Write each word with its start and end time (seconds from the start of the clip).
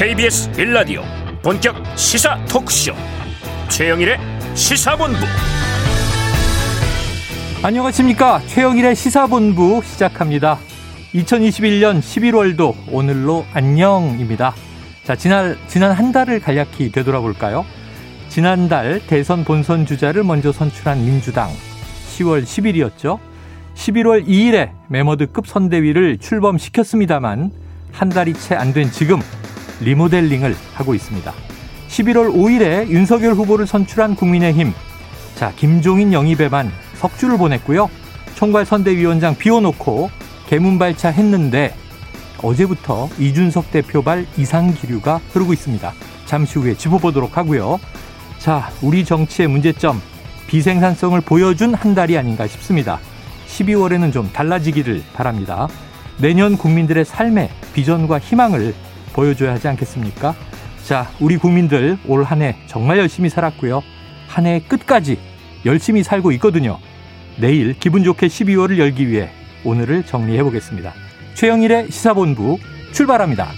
KBS 0.00 0.50
빌라디오 0.52 1.02
본격 1.42 1.76
시사 1.94 2.42
토크쇼. 2.46 2.94
최영일의 3.68 4.16
시사본부. 4.54 5.18
안녕하십니까? 7.62 8.40
최영일의 8.46 8.96
시사본부 8.96 9.82
시작합니다. 9.84 10.58
2021년 11.12 12.00
11월도 12.00 12.74
오늘로 12.90 13.44
안녕입니다. 13.52 14.54
자 15.04 15.16
지난 15.16 15.58
지난 15.68 15.92
한 15.92 16.12
달을 16.12 16.40
간략히 16.40 16.90
되돌아볼까요? 16.92 17.66
지난달 18.30 19.02
대선 19.06 19.44
본선 19.44 19.84
주자를 19.84 20.24
먼저 20.24 20.50
선출한 20.50 21.04
민주당 21.04 21.50
10월 22.16 22.44
10일이었죠. 22.44 23.18
11월 23.74 24.26
2일에 24.26 24.70
메머드급 24.88 25.46
선대위를 25.46 26.16
출범시켰습니다만 26.16 27.50
한 27.92 28.08
달이 28.08 28.32
채 28.32 28.54
안 28.54 28.72
된 28.72 28.90
지금 28.90 29.20
리모델링을 29.80 30.56
하고 30.74 30.94
있습니다. 30.94 31.32
11월 31.88 32.32
5일에 32.32 32.88
윤석열 32.88 33.34
후보를 33.34 33.66
선출한 33.66 34.14
국민의힘. 34.14 34.72
자, 35.34 35.52
김종인 35.56 36.12
영입에만 36.12 36.70
석주를 36.96 37.38
보냈고요. 37.38 37.90
총괄 38.34 38.64
선대위원장 38.64 39.36
비워놓고 39.36 40.10
개문발차 40.48 41.10
했는데 41.10 41.74
어제부터 42.42 43.08
이준석 43.18 43.70
대표발 43.70 44.26
이상 44.36 44.72
기류가 44.72 45.20
흐르고 45.32 45.52
있습니다. 45.52 45.92
잠시 46.26 46.58
후에 46.58 46.74
짚어보도록 46.74 47.36
하고요. 47.36 47.80
자, 48.38 48.70
우리 48.82 49.04
정치의 49.04 49.48
문제점, 49.48 50.00
비생산성을 50.46 51.20
보여준 51.22 51.74
한 51.74 51.94
달이 51.94 52.16
아닌가 52.16 52.46
싶습니다. 52.46 52.98
12월에는 53.46 54.12
좀 54.12 54.30
달라지기를 54.32 55.02
바랍니다. 55.12 55.68
내년 56.18 56.56
국민들의 56.56 57.04
삶의 57.04 57.50
비전과 57.74 58.18
희망을 58.20 58.74
보여줘야 59.12 59.52
하지 59.52 59.68
않겠습니까? 59.68 60.34
자, 60.84 61.08
우리 61.20 61.36
국민들 61.36 61.98
올 62.06 62.24
한 62.24 62.42
해 62.42 62.56
정말 62.66 62.98
열심히 62.98 63.28
살았고요. 63.28 63.82
한 64.28 64.46
해 64.46 64.60
끝까지 64.66 65.18
열심히 65.66 66.02
살고 66.02 66.32
있거든요. 66.32 66.78
내일 67.38 67.74
기분 67.78 68.04
좋게 68.04 68.26
12월을 68.28 68.78
열기 68.78 69.08
위해 69.08 69.30
오늘을 69.64 70.04
정리해 70.04 70.42
보겠습니다. 70.42 70.92
최영일의 71.34 71.90
시사본부 71.90 72.58
출발합니다. 72.92 73.48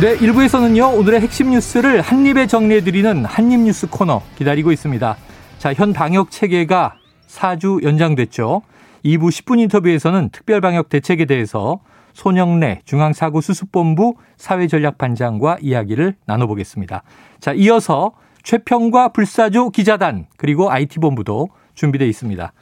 네, 0.00 0.16
1부에서는요, 0.16 0.96
오늘의 0.98 1.20
핵심 1.20 1.50
뉴스를 1.50 2.00
한입에 2.00 2.46
정리해드리는 2.46 3.24
한입뉴스 3.24 3.88
코너 3.88 4.22
기다리고 4.38 4.72
있습니다. 4.72 5.16
자, 5.58 5.74
현 5.74 5.92
방역 5.92 6.30
체계가 6.30 6.94
4주 7.28 7.82
연장됐죠. 7.84 8.62
2부 9.04 9.28
10분 9.28 9.60
인터뷰에서는 9.60 10.30
특별방역 10.30 10.88
대책에 10.88 11.24
대해서 11.24 11.80
손영래 12.12 12.80
중앙사고수습본부 12.84 14.16
사회전략반장과 14.36 15.58
이야기를 15.60 16.16
나눠보겠습니다. 16.26 17.02
자, 17.40 17.52
이어서 17.52 18.12
최평과 18.42 19.08
불사조 19.08 19.70
기자단 19.70 20.26
그리고 20.36 20.70
IT본부도 20.70 21.48
준비되어 21.74 22.08
있습니다. 22.08 22.52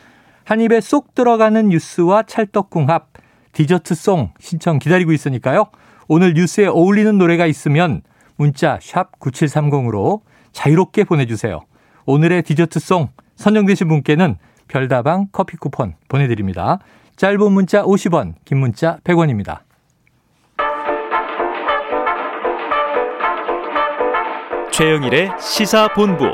한 0.45 0.61
입에 0.61 0.81
쏙 0.81 1.15
들어가는 1.15 1.69
뉴스와 1.69 2.23
찰떡궁합 2.25 3.09
디저트송 3.53 4.33
신청 4.39 4.79
기다리고 4.79 5.13
있으니까요. 5.13 5.67
오늘 6.07 6.35
뉴스에 6.35 6.67
어울리는 6.67 7.19
노래가 7.19 7.47
있으면 7.47 8.03
문자 8.37 8.79
샵 8.81 9.19
9730으로 9.19 10.21
자유롭게 10.53 11.05
보내주세요. 11.05 11.61
오늘의 12.07 12.43
디저트송 12.45 13.09
선정되신 13.37 13.89
분께는 13.89 14.37
별다방 14.69 15.29
커피 15.33 15.57
쿠폰 15.57 15.95
보내드립니다. 16.09 16.79
짧은 17.17 17.53
문자 17.53 17.83
50원, 17.83 18.35
긴 18.45 18.59
문자 18.59 18.99
100원입니다. 19.05 19.61
최영일의 24.71 25.33
시사본부 25.41 26.25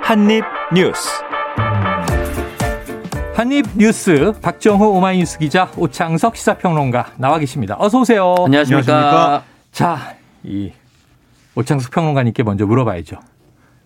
한입뉴스 0.00 1.22
한입뉴스 3.34 4.32
박정호 4.40 4.92
오마이뉴스 4.96 5.38
기자 5.38 5.70
오창석 5.76 6.36
시사평론가 6.36 7.12
나와 7.16 7.38
계십니다. 7.38 7.76
어서 7.78 8.00
오세요. 8.00 8.34
안녕하십니까. 8.44 9.42
자, 9.72 10.16
이 10.42 10.72
오창석 11.54 11.90
평론가님께 11.92 12.42
먼저 12.42 12.66
물어봐야죠. 12.66 13.16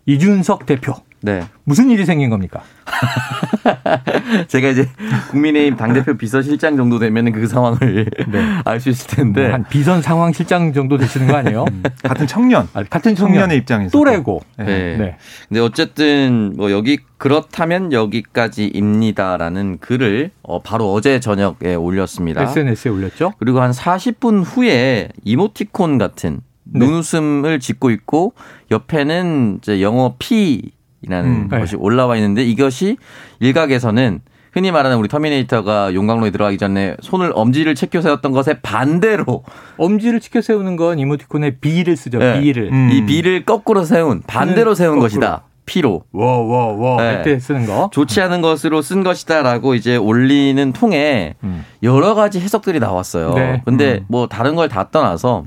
이준석 0.06 0.66
대표. 0.66 0.94
네. 1.22 1.42
무슨 1.64 1.90
일이 1.90 2.04
생긴 2.04 2.30
겁니까? 2.30 2.62
제가 4.48 4.68
이제 4.68 4.88
국민의힘 5.30 5.76
당대표 5.76 6.16
비서실장 6.16 6.76
정도 6.76 6.98
되면 6.98 7.32
그 7.32 7.46
상황을 7.46 8.06
네. 8.28 8.60
알수 8.64 8.90
있을 8.90 9.08
텐데. 9.08 9.50
한 9.50 9.64
비선 9.68 10.02
상황 10.02 10.32
실장 10.32 10.72
정도 10.72 10.96
되시는 10.96 11.26
거 11.26 11.36
아니에요? 11.36 11.64
같은 12.02 12.26
청년. 12.26 12.68
아, 12.74 12.82
같은 12.84 13.14
청년. 13.14 13.34
청년 13.34 13.50
의 13.50 13.58
입장에서. 13.58 13.90
또래고. 13.90 14.42
네. 14.58 14.96
네. 14.96 15.16
근데 15.48 15.60
어쨌든 15.60 16.54
뭐 16.56 16.70
여기 16.70 16.98
그렇다면 17.18 17.92
여기까지입니다라는 17.92 19.78
글을 19.78 20.30
어 20.42 20.60
바로 20.60 20.92
어제 20.92 21.18
저녁에 21.18 21.74
올렸습니다. 21.74 22.42
SNS에 22.42 22.90
올렸죠? 22.90 23.32
그리고 23.38 23.60
한 23.60 23.70
40분 23.70 24.44
후에 24.44 25.08
이모티콘 25.24 25.98
같은 25.98 26.40
네. 26.64 26.84
눈웃음을 26.84 27.60
짓고 27.60 27.90
있고 27.90 28.34
옆에는 28.70 29.58
이제 29.62 29.80
영어 29.80 30.14
P 30.18 30.72
라는 31.06 31.28
음, 31.30 31.48
네. 31.50 31.58
것이 31.60 31.76
올라와 31.76 32.16
있는데 32.16 32.42
이것이 32.44 32.96
일각에서는 33.40 34.20
흔히 34.52 34.70
말하는 34.72 34.96
우리 34.96 35.08
터미네이터가 35.08 35.92
용광로에 35.92 36.30
들어가기 36.30 36.56
전에 36.56 36.96
손을 37.02 37.30
엄지를 37.34 37.74
체켜 37.74 38.00
세웠던 38.00 38.32
것에 38.32 38.60
반대로 38.62 39.44
엄지를 39.76 40.18
치켜 40.20 40.40
세우는 40.40 40.76
건 40.76 40.98
이모티콘에 40.98 41.56
B를 41.58 41.96
쓰죠. 41.96 42.18
네. 42.18 42.40
B를. 42.40 42.72
음. 42.72 42.90
이 42.90 43.04
B를 43.04 43.44
거꾸로 43.44 43.84
세운 43.84 44.22
반대로 44.26 44.74
세운 44.74 44.92
거꾸로. 44.94 45.02
것이다. 45.08 45.42
P로 45.66 46.04
워워워 46.12 46.96
네. 47.02 47.06
할때 47.16 47.38
쓰는 47.38 47.66
거. 47.66 47.90
좋지 47.92 48.20
않은 48.22 48.40
것으로 48.40 48.80
쓴 48.82 49.02
것이다라고 49.02 49.74
이제 49.74 49.96
올리는 49.96 50.72
통에 50.72 51.34
음. 51.44 51.64
여러 51.82 52.14
가지 52.14 52.40
해석들이 52.40 52.78
나왔어요. 52.80 53.34
네. 53.34 53.62
근데 53.66 53.94
음. 53.96 54.04
뭐 54.08 54.26
다른 54.28 54.54
걸 54.54 54.68
다 54.70 54.88
떠나서 54.90 55.44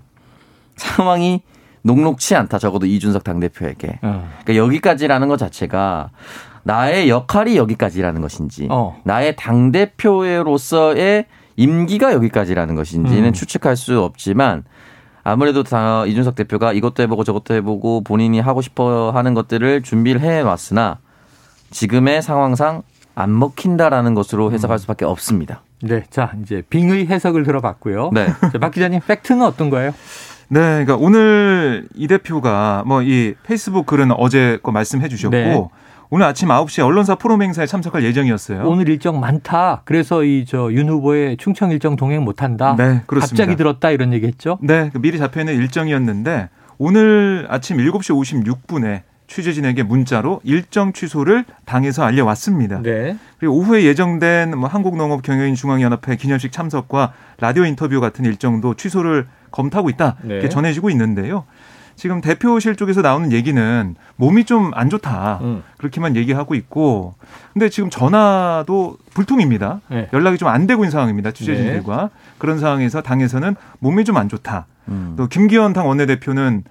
상황이 0.76 1.42
녹록치 1.82 2.36
않다. 2.36 2.60
적어도 2.60 2.86
이준석 2.86 3.24
당대표에게. 3.24 4.00
어. 4.02 4.30
그러니까 4.44 4.56
여기까지라는 4.56 5.28
것 5.28 5.38
자체가 5.38 6.10
나의 6.64 7.10
역할이 7.10 7.58
여기까지라는 7.58 8.22
것인지 8.22 8.68
어. 8.70 9.02
나의 9.04 9.36
당대표로서의 9.36 11.26
임기가 11.56 12.14
여기까지라는 12.14 12.76
것인지는 12.76 13.30
음. 13.30 13.34
추측할 13.34 13.76
수 13.76 14.02
없지만 14.02 14.64
아무래도 15.24 15.64
다 15.64 16.06
이준석 16.06 16.36
대표가 16.36 16.74
이것도 16.74 17.04
해보고 17.04 17.24
저것도 17.24 17.54
해보고 17.56 18.04
본인이 18.04 18.40
하고 18.40 18.62
싶어 18.62 19.12
하는 19.12 19.34
것들을 19.34 19.84
준비를 19.84 20.22
해 20.22 20.44
놨으나 20.44 21.00
지금의 21.72 22.22
상황상 22.22 22.84
안 23.16 23.38
먹힌다라는 23.38 24.14
것으로 24.14 24.52
해석할 24.52 24.80
수밖에 24.80 25.06
없습니다. 25.06 25.62
네, 25.82 26.04
자 26.10 26.34
이제 26.42 26.64
빙의 26.70 27.08
해석을 27.08 27.44
들어봤고요. 27.44 28.12
네. 28.14 28.28
자, 28.52 28.60
박 28.60 28.72
기자님 28.72 29.02
팩트는 29.06 29.46
어떤 29.46 29.70
거예요? 29.70 29.94
네, 30.50 30.84
그러니까 30.84 30.96
오늘 30.98 31.88
이 31.96 32.08
대표가 32.08 32.84
뭐 32.86 33.02
이 33.04 33.34
페이스북 33.44 33.86
글은 33.86 34.12
어제 34.12 34.60
거 34.64 34.72
말씀해 34.72 35.08
주셨고 35.08 35.36
네. 35.36 35.68
오늘 36.12 36.26
아침 36.26 36.50
9시에 36.50 36.84
언론사 36.84 37.16
포럼 37.16 37.44
행사에 37.44 37.66
참석할 37.68 38.04
예정이었어요. 38.04 38.64
오늘 38.68 38.90
일정 38.90 39.20
많다. 39.20 39.84
그래서 39.86 40.24
이 40.24 40.44
저 40.46 40.72
윤 40.74 40.90
후보의 40.90 41.38
충청 41.38 41.70
일정 41.72 41.96
동행 41.96 42.24
못 42.24 42.42
한다. 42.42 42.76
네, 42.78 43.02
그렇습니다. 43.06 43.44
갑자기 43.44 43.56
들었다 43.56 43.92
이런 43.92 44.12
얘기 44.12 44.26
했죠. 44.26 44.58
네, 44.62 44.90
그 44.92 45.00
미리 45.00 45.18
잡혀 45.20 45.42
있는 45.42 45.56
일정이었는데 45.56 46.50
오늘 46.80 47.46
아침 47.50 47.78
7시 47.78 48.16
56분에 48.66 49.02
취재진에게 49.28 49.84
문자로 49.84 50.42
일정 50.44 50.92
취소를 50.92 51.46
당에서 51.66 52.04
알려왔습니다. 52.04 52.82
네. 52.82 53.16
그리고 53.40 53.56
오후에 53.58 53.84
예정된 53.84 54.58
뭐 54.58 54.68
한국농업경영인중앙연합회 54.68 56.16
기념식 56.16 56.52
참석과 56.52 57.14
라디오 57.40 57.66
인터뷰 57.66 58.02
같은 58.02 58.26
일정도 58.26 58.74
취소를 58.74 59.28
검토하고 59.52 59.90
있다 59.90 60.16
네. 60.24 60.34
이렇게 60.36 60.50
전해지고 60.50 60.90
있는데요. 60.90 61.46
지금 61.96 62.22
대표실 62.22 62.78
쪽에서 62.78 63.02
나오는 63.02 63.32
얘기는 63.34 63.96
몸이 64.16 64.46
좀 64.46 64.72
안 64.74 64.90
좋다 64.90 65.40
음. 65.42 65.64
그렇게만 65.78 66.16
얘기하고 66.16 66.56
있고, 66.56 67.16
근데 67.52 67.68
지금 67.68 67.90
전화도 67.90 68.98
불통입니다. 69.14 69.82
네. 69.90 70.08
연락이 70.14 70.38
좀 70.38 70.48
안 70.48 70.66
되고 70.66 70.84
있는 70.84 70.92
상황입니다. 70.92 71.32
취재진들과 71.32 72.10
그런 72.38 72.58
상황에서 72.60 73.02
당에서는 73.02 73.54
몸이 73.80 74.06
좀 74.06 74.16
안 74.16 74.30
좋다. 74.30 74.66
음. 74.88 75.16
또 75.18 75.28
김기현 75.28 75.74
당 75.74 75.90
원내대표는 75.90 76.64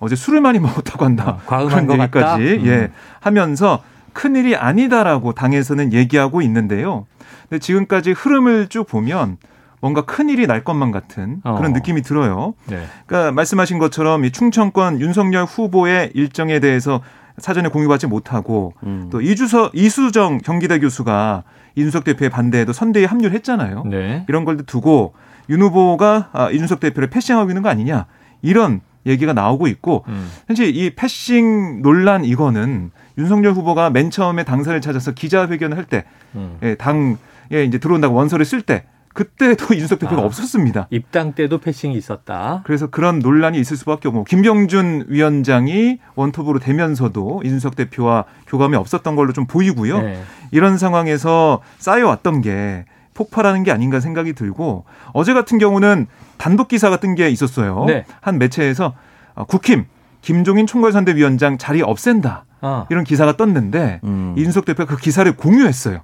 어제 0.00 0.16
술을 0.16 0.42
많이 0.42 0.58
먹었다고 0.58 1.04
한다. 1.06 1.38
아, 1.40 1.46
과음한 1.46 1.86
그런? 1.86 2.00
얘기까지 2.00 2.42
음. 2.60 2.66
예 2.66 2.90
하면서 3.20 3.82
큰 4.12 4.36
일이 4.36 4.54
아니다라고 4.54 5.32
당에서는 5.32 5.94
얘기하고 5.94 6.42
있는데요. 6.42 7.06
근데 7.48 7.58
지금까지 7.58 8.12
흐름을 8.12 8.68
쭉 8.68 8.86
보면 8.86 9.38
뭔가 9.84 10.00
큰 10.00 10.30
일이 10.30 10.46
날 10.46 10.64
것만 10.64 10.92
같은 10.92 11.42
그런 11.42 11.66
어. 11.66 11.68
느낌이 11.68 12.00
들어요. 12.00 12.54
네. 12.70 12.86
그러니까 13.04 13.32
말씀하신 13.32 13.78
것처럼 13.78 14.24
이 14.24 14.30
충청권 14.32 14.98
윤석열 14.98 15.44
후보의 15.44 16.12
일정에 16.14 16.58
대해서 16.58 17.02
사전에 17.36 17.68
공유받지 17.68 18.06
못하고 18.06 18.72
음. 18.84 19.10
또 19.12 19.20
이주서 19.20 19.72
이수정 19.74 20.38
경기대 20.38 20.78
교수가 20.78 21.42
이준석 21.74 22.04
대표의 22.04 22.30
반대에도 22.30 22.72
선대에 22.72 23.04
합류를 23.04 23.32
했잖아요. 23.34 23.84
네. 23.84 24.24
이런 24.26 24.46
걸 24.46 24.56
두고 24.56 25.12
윤 25.50 25.60
후보가 25.60 26.30
아, 26.32 26.50
이준석 26.50 26.80
대표를 26.80 27.10
패싱하고 27.10 27.50
있는 27.50 27.60
거 27.60 27.68
아니냐 27.68 28.06
이런 28.40 28.80
얘기가 29.04 29.34
나오고 29.34 29.66
있고 29.66 30.06
음. 30.08 30.30
현재 30.46 30.64
이 30.64 30.94
패싱 30.94 31.82
논란 31.82 32.24
이거는 32.24 32.90
윤석열 33.18 33.52
후보가 33.52 33.90
맨 33.90 34.10
처음에 34.10 34.44
당사를 34.44 34.80
찾아서 34.80 35.12
기자회견을 35.12 35.76
할때 35.76 36.04
음. 36.36 36.56
예, 36.62 36.74
당에 36.74 37.18
이제 37.50 37.76
들어온다고 37.76 38.14
원서를 38.14 38.46
쓸 38.46 38.62
때 38.62 38.84
그때도 39.14 39.72
이준석 39.74 40.00
대표가 40.00 40.22
아. 40.22 40.24
없었습니다. 40.26 40.88
입당 40.90 41.32
때도 41.32 41.58
패싱이 41.58 41.96
있었다. 41.96 42.60
그래서 42.64 42.88
그런 42.88 43.20
논란이 43.20 43.58
있을 43.58 43.76
수밖에 43.76 44.08
없고 44.08 44.24
김병준 44.24 45.06
위원장이 45.08 45.98
원톱으로 46.16 46.58
되면서도 46.58 47.42
이준석 47.44 47.76
대표와 47.76 48.24
교감이 48.46 48.76
없었던 48.76 49.16
걸로 49.16 49.32
좀 49.32 49.46
보이고요. 49.46 50.02
네. 50.02 50.22
이런 50.50 50.76
상황에서 50.76 51.62
쌓여왔던 51.78 52.42
게 52.42 52.84
폭발하는 53.14 53.62
게 53.62 53.70
아닌가 53.70 54.00
생각이 54.00 54.32
들고 54.34 54.84
어제 55.12 55.32
같은 55.32 55.58
경우는 55.58 56.08
단독 56.36 56.68
기사가 56.68 56.98
뜬 56.98 57.14
게 57.14 57.30
있었어요. 57.30 57.84
네. 57.86 58.04
한 58.20 58.38
매체에서 58.38 58.94
어, 59.34 59.44
국힘 59.44 59.86
김종인 60.20 60.66
총괄선대위원장 60.66 61.58
자리 61.58 61.80
없앤다 61.82 62.44
아. 62.60 62.86
이런 62.90 63.04
기사가 63.04 63.36
떴는데 63.36 64.00
음. 64.02 64.34
이준석 64.36 64.64
대표가 64.64 64.96
그 64.96 65.00
기사를 65.00 65.30
공유했어요. 65.36 66.00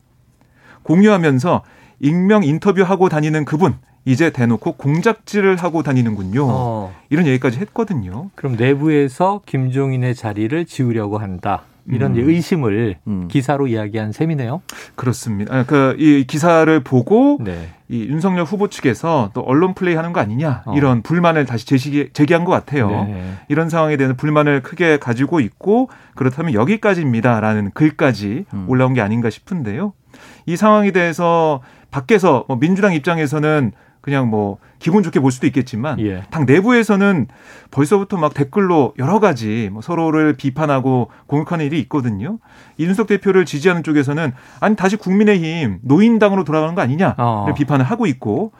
공유하면서 0.84 1.62
익명 2.00 2.42
인터뷰하고 2.44 3.08
다니는 3.08 3.44
그분 3.44 3.74
이제 4.04 4.30
대놓고 4.30 4.72
공작질을 4.72 5.56
하고 5.56 5.82
다니는군요. 5.82 6.46
어. 6.48 6.94
이런 7.10 7.26
얘기까지 7.26 7.58
했거든요. 7.60 8.30
그럼 8.34 8.56
내부에서 8.56 9.42
김종인의 9.46 10.14
자리를 10.14 10.64
지우려고 10.64 11.18
한다. 11.18 11.62
이런 11.86 12.12
이제 12.12 12.22
의심을 12.22 12.98
음. 13.06 13.28
기사로 13.28 13.66
이야기한 13.66 14.12
셈이네요. 14.12 14.62
그렇습니다. 14.94 15.64
그이 15.64 16.24
기사를 16.24 16.80
보고 16.80 17.38
네. 17.40 17.68
이 17.88 18.04
윤석열 18.04 18.44
후보 18.44 18.68
측에서 18.68 19.30
또 19.34 19.40
언론 19.40 19.74
플레이 19.74 19.96
하는 19.96 20.12
거 20.12 20.20
아니냐 20.20 20.62
어. 20.66 20.74
이런 20.76 21.02
불만을 21.02 21.46
다시 21.46 21.66
제시, 21.66 22.10
제기한 22.12 22.44
것 22.44 22.52
같아요. 22.52 22.88
네. 22.90 23.34
이런 23.48 23.68
상황에 23.68 23.96
대한 23.96 24.16
불만을 24.16 24.62
크게 24.62 24.98
가지고 24.98 25.40
있고 25.40 25.88
그렇다면 26.14 26.54
여기까지입니다라는 26.54 27.72
글까지 27.72 28.44
음. 28.54 28.66
올라온 28.68 28.94
게 28.94 29.00
아닌가 29.00 29.30
싶은데요. 29.30 29.92
이 30.46 30.56
상황에 30.56 30.90
대해서 30.92 31.60
밖에서 31.90 32.44
뭐 32.48 32.58
민주당 32.58 32.94
입장에서는 32.94 33.72
그냥 34.00 34.28
뭐 34.28 34.58
기분 34.78 35.02
좋게 35.02 35.20
볼 35.20 35.30
수도 35.30 35.46
있겠지만 35.46 36.00
예. 36.00 36.22
당 36.30 36.46
내부에서는 36.46 37.28
벌써부터 37.70 38.16
막 38.16 38.32
댓글로 38.32 38.94
여러 38.98 39.20
가지 39.20 39.68
뭐 39.72 39.82
서로를 39.82 40.34
비판하고 40.34 41.10
공격하는 41.26 41.66
일이 41.66 41.78
있거든요. 41.80 42.38
이준석 42.78 43.06
대표를 43.06 43.44
지지하는 43.44 43.82
쪽에서는 43.82 44.32
아니 44.60 44.76
다시 44.76 44.96
국민의힘 44.96 45.80
노인당으로 45.82 46.44
돌아가는 46.44 46.74
거 46.74 46.80
아니냐를 46.80 47.14
어. 47.18 47.52
비판을 47.54 47.84
하고 47.84 48.06
있고 48.06 48.52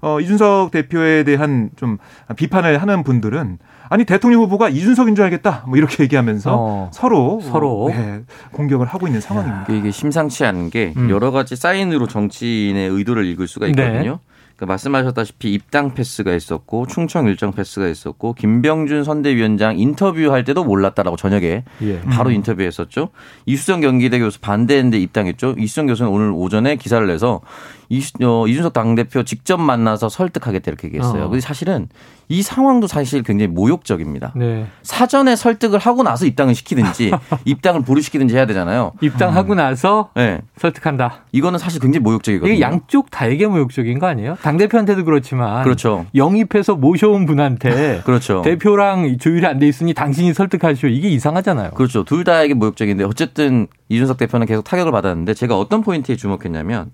어 0.00 0.20
이준석 0.20 0.70
대표에 0.70 1.24
대한 1.24 1.70
좀 1.76 1.98
비판을 2.36 2.80
하는 2.80 3.02
분들은 3.02 3.58
아니 3.90 4.04
대통령 4.04 4.42
후보가 4.42 4.68
이준석인 4.68 5.14
줄 5.14 5.24
알겠다 5.24 5.64
뭐 5.66 5.76
이렇게 5.76 6.02
얘기하면서 6.04 6.54
어. 6.54 6.90
서로 6.92 7.40
서로. 7.40 7.88
네, 7.90 8.22
공격을 8.52 8.86
하고 8.86 9.06
있는 9.06 9.20
상황입니다. 9.20 9.72
이게 9.72 9.90
심상치 9.90 10.44
않은 10.44 10.70
게 10.70 10.92
음. 10.96 11.10
여러 11.10 11.30
가지 11.30 11.56
사인으로 11.56 12.06
정치인의 12.06 12.88
의도를 12.90 13.26
읽을 13.26 13.48
수가 13.48 13.66
네. 13.66 13.70
있거든요. 13.70 14.20
그러니까 14.58 14.72
말씀하셨다시피 14.72 15.52
입당 15.52 15.94
패스가 15.94 16.34
있었고 16.34 16.88
충청 16.88 17.28
일정 17.28 17.52
패스가 17.52 17.86
있었고 17.86 18.32
김병준 18.34 19.04
선대위원장 19.04 19.78
인터뷰할 19.78 20.42
때도 20.42 20.64
몰랐다라고 20.64 21.16
저녁에 21.16 21.62
예. 21.82 22.00
바로 22.00 22.32
인터뷰했었죠. 22.32 23.10
이수정 23.46 23.80
경기대 23.80 24.18
교수 24.18 24.40
반대했는데 24.40 24.98
입당했죠. 24.98 25.54
이수정 25.58 25.86
교수는 25.86 26.10
오늘 26.10 26.32
오전에 26.34 26.74
기사를 26.74 27.06
내서 27.06 27.40
이수, 27.88 28.12
어, 28.22 28.46
이준석 28.46 28.72
당대표 28.72 29.22
직접 29.22 29.58
만나서 29.58 30.08
설득하겠다 30.08 30.70
이렇게 30.70 30.88
얘기했어요. 30.88 31.24
어. 31.24 31.28
근데 31.28 31.40
사실은 31.40 31.88
이 32.28 32.42
상황도 32.42 32.86
사실 32.86 33.22
굉장히 33.22 33.50
모욕적입니다. 33.52 34.32
네. 34.36 34.66
사전에 34.82 35.36
설득을 35.36 35.78
하고 35.78 36.02
나서 36.02 36.26
입당을 36.26 36.54
시키든지 36.54 37.12
입당을 37.46 37.82
보류시키든지 37.82 38.34
해야 38.34 38.44
되잖아요. 38.44 38.92
입당하고 39.00 39.54
나서 39.54 40.10
네. 40.14 40.42
설득한다. 40.58 41.24
이거는 41.32 41.58
사실 41.58 41.80
굉장히 41.80 42.02
모욕적이거든요. 42.02 42.52
이게 42.52 42.60
양쪽 42.60 43.10
다에게 43.10 43.46
모욕적인 43.46 43.98
거 43.98 44.06
아니에요? 44.06 44.36
당 44.48 44.56
대표한테도 44.56 45.04
그렇지만 45.04 45.62
그렇죠. 45.62 46.06
영입해서 46.14 46.74
모셔온 46.74 47.26
분한테 47.26 48.00
그렇죠. 48.06 48.40
대표랑 48.40 49.18
조율이 49.18 49.44
안 49.46 49.58
돼 49.58 49.68
있으니 49.68 49.92
당신이 49.92 50.32
설득하시오. 50.32 50.88
이게 50.88 51.10
이상하잖아요. 51.10 51.72
그렇죠. 51.72 52.02
둘 52.04 52.24
다에게 52.24 52.54
모욕적인데 52.54 53.04
어쨌든 53.04 53.66
이준석 53.90 54.16
대표는 54.16 54.46
계속 54.46 54.62
타격을 54.64 54.90
받았는데 54.90 55.34
제가 55.34 55.58
어떤 55.58 55.82
포인트에 55.82 56.16
주목했냐면 56.16 56.90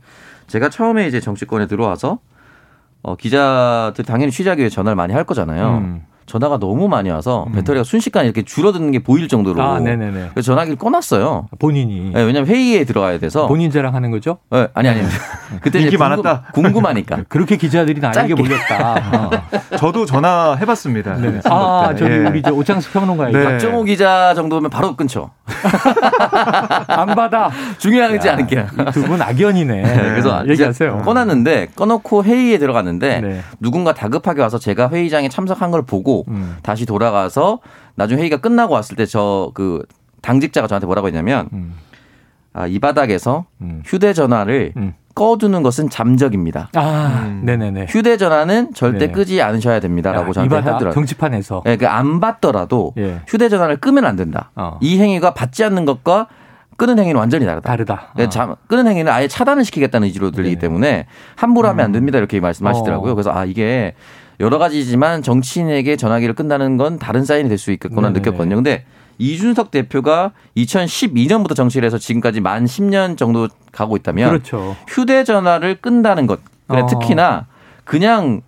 제가 0.49 0.69
처음에 0.69 1.07
이제 1.07 1.21
정치권에 1.21 1.69
들어와서 1.69 2.19
어, 3.03 3.15
기자들 3.15 4.05
당연히 4.05 4.33
취재하기 4.33 4.59
위해 4.59 4.69
전화를 4.69 4.97
많이 4.97 5.13
할 5.13 5.23
거잖아요. 5.23 5.77
음. 5.79 6.03
전화가 6.27 6.59
너무 6.59 6.89
많이 6.89 7.11
와서 7.11 7.47
배터리가 7.55 7.85
순식간에 7.85 8.27
이렇게 8.27 8.43
줄어드는 8.43 8.91
게 8.93 8.99
보일 9.03 9.29
정도로 9.29 9.63
아, 9.63 9.79
네네네. 9.79 10.31
그래서 10.33 10.47
전화기를 10.53 10.79
꺼놨어요. 10.79 11.49
본인이 11.59 12.11
네, 12.15 12.23
왜냐하면 12.23 12.47
회의에 12.49 12.85
들어가야 12.85 13.19
돼서 13.19 13.47
본인 13.47 13.71
자랑 13.71 13.95
하는 13.95 14.11
거죠? 14.11 14.39
네, 14.51 14.69
아니 14.75 14.89
아니 14.89 15.01
그때 15.61 15.79
이제 15.79 15.87
인기 15.89 15.97
궁금- 15.97 15.99
많았다. 16.23 16.43
궁금 16.55 16.87
하니까 16.87 17.19
그렇게 17.29 17.57
기자들이 17.57 18.01
나에게 18.01 18.15
짧게. 18.15 18.35
몰렸다. 18.35 18.95
어. 19.73 19.77
저도 19.77 20.07
전화 20.07 20.55
해봤습니다. 20.61 21.15
네. 21.17 21.41
선거 21.43 21.85
아, 21.85 21.89
때. 21.93 21.97
저기 21.99 22.13
예. 22.13 22.17
우리 22.19 22.43
저 22.43 22.53
오창석 22.53 22.93
평론가에게 22.93 23.37
네. 23.39 23.45
박정호 23.45 23.85
기자 23.85 24.35
정도면 24.35 24.71
바로 24.71 24.97
끊죠. 24.97 25.31
안 26.89 27.07
받아. 27.15 27.51
중요하지 27.79 28.29
않은 28.31 28.47
게. 28.47 28.65
두 28.93 29.05
분 29.05 29.21
악연이네. 29.21 29.83
그래서 29.83 30.39
아, 30.39 30.45
얘기하세요. 30.49 31.03
꺼놨는데 31.05 31.69
꺼놓고 31.77 32.25
회의에 32.25 32.59
들어갔는데 32.59 33.21
네. 33.21 33.41
누군가 33.61 33.93
다급하게 33.93 34.41
와서 34.41 34.59
제가 34.59 34.89
회의장에 34.89 35.29
참석한 35.29 35.71
걸 35.71 35.83
보고 35.83 36.14
음. 36.29 36.57
다시 36.63 36.87
돌아가서 36.87 37.59
나중에 37.97 38.21
회의가 38.21 38.37
끝나고 38.39 38.75
왔을 38.75 38.97
때 38.97 39.07
저 39.07 39.51
그 39.55 39.83
당직자가 40.23 40.67
저한테 40.69 40.87
뭐라고 40.87 41.09
했냐면 41.09 41.49
음. 41.53 41.75
아, 42.55 42.67
이 42.67 42.79
바닥에서 42.79 43.45
음. 43.61 43.83
휴대전화를 43.85 44.73
음. 44.77 44.95
꺼두는 45.15 45.63
것은 45.63 45.91
잠적입니다. 45.91 46.71
아, 46.75 47.25
음. 47.27 47.43
네네네. 47.45 47.87
휴대전화는 47.89 48.73
절대 48.75 49.07
네. 49.09 49.13
끄지 49.13 49.43
않으셔야 49.43 49.81
됩니다라고 49.81 50.29
야, 50.29 50.33
저한테 50.33 50.55
이바다 50.57 50.75
하더라고요. 50.75 50.95
정치판에서. 50.95 51.63
예, 51.67 51.77
그안 51.77 52.21
받더라도 52.21 52.95
예. 52.97 53.21
휴대전화를 53.29 53.77
끄면 53.77 54.05
안 54.07 54.17
된다. 54.17 54.51
어. 54.57 54.79
이 54.81 54.99
행위가 54.99 55.35
받지 55.35 55.63
않는 55.65 55.85
것과 55.85 56.29
끄는 56.77 56.99
행위는 56.99 57.19
완전히 57.21 57.45
다르다. 57.47 57.69
다르다. 57.69 58.13
네, 58.17 58.25
어. 58.25 58.29
잠, 58.29 58.55
끄는 58.67 58.89
행위는 58.89 59.13
아예 59.13 59.29
차단을 59.29 59.65
시키겠다는 59.65 60.07
의지로 60.09 60.31
들리기 60.33 60.57
네. 60.57 60.61
때문에 60.61 61.07
함부로 61.37 61.69
하면 61.69 61.85
안 61.85 61.93
됩니다 61.93 62.19
이렇게 62.19 62.41
말씀하시더라고요. 62.41 63.13
어. 63.13 63.15
그래서 63.15 63.31
아 63.33 63.45
이게 63.45 63.95
여러 64.41 64.59
가지지만 64.59 65.23
정치인에게 65.23 65.97
전화기를 65.97 66.35
끈다는 66.35 66.77
건 66.77 66.99
다른 66.99 67.25
사인이 67.25 67.49
될 67.49 67.59
수 67.59 67.71
있겠구나 67.73 68.09
네네. 68.09 68.21
느꼈거든요. 68.21 68.57
근데 68.57 68.85
이준석 69.19 69.71
대표가 69.71 70.33
2012년부터 70.57 71.55
정치를 71.55 71.87
해서 71.87 71.99
지금까지 71.99 72.41
만 72.41 72.65
10년 72.65 73.17
정도 73.17 73.49
가고 73.73 73.97
있다면 73.97 74.29
그렇죠. 74.31 74.77
휴대전화를 74.89 75.77
끈다는 75.81 76.27
것, 76.27 76.41
그래 76.67 76.81
어. 76.81 76.87
특히나 76.87 77.47
그냥 77.85 78.41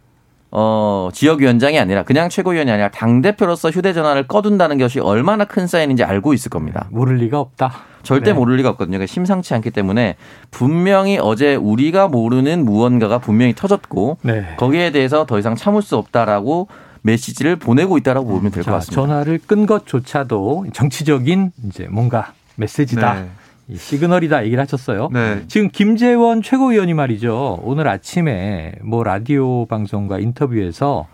어, 0.51 1.09
지역위원장이 1.13 1.79
아니라 1.79 2.03
그냥 2.03 2.29
최고위원이 2.29 2.71
아니라 2.71 2.91
당대표로서 2.91 3.71
휴대전화를 3.71 4.27
꺼둔다는 4.27 4.79
것이 4.79 5.01
얼마나 5.01 5.45
큰 5.45 5.67
사인인지 5.67 6.03
알고 6.05 6.35
있을 6.35 6.51
겁니다. 6.51 6.87
모를 6.91 7.17
리가 7.17 7.39
없다. 7.39 7.73
절대 8.07 8.31
네. 8.31 8.39
모를 8.39 8.57
리가 8.57 8.71
없거든요. 8.71 8.99
그러니까 8.99 9.13
심상치 9.13 9.53
않기 9.55 9.71
때문에 9.73 10.17
분명히 10.51 11.19
어제 11.21 11.57
우리가 11.57 12.09
모르는 12.09 12.65
무언가가 12.65 13.19
분명히 13.19 13.55
터졌고 13.55 14.19
네. 14.23 14.55
거기에 14.57 14.93
대해서 14.93 15.27
더 15.27 15.39
이상 15.39 15.57
참을 15.57 15.83
수 15.83 15.97
없다라고 15.97 16.69
메시지를 17.03 17.57
보내고 17.57 17.99
있다라고 17.99 18.27
보면 18.27 18.53
될것 18.53 18.65
자, 18.65 18.71
같습니다. 18.73 19.03
전화를 19.03 19.41
끈 19.47 19.67
것조차도 19.67 20.67
정치적인 20.73 21.53
이제 21.67 21.89
뭔가 21.91 22.33
메시지다. 22.55 23.15
네. 23.15 23.29
이 23.69 23.77
시그널이다 23.77 24.45
얘기를 24.45 24.63
하셨어요. 24.63 25.09
네. 25.13 25.43
지금 25.49 25.69
김재원 25.69 26.41
최고위원이 26.43 26.95
말이죠. 26.95 27.61
오늘 27.65 27.89
아침에 27.89 28.73
뭐 28.83 29.03
라디오 29.03 29.67
방송과 29.67 30.21
인터뷰에서 30.21 31.09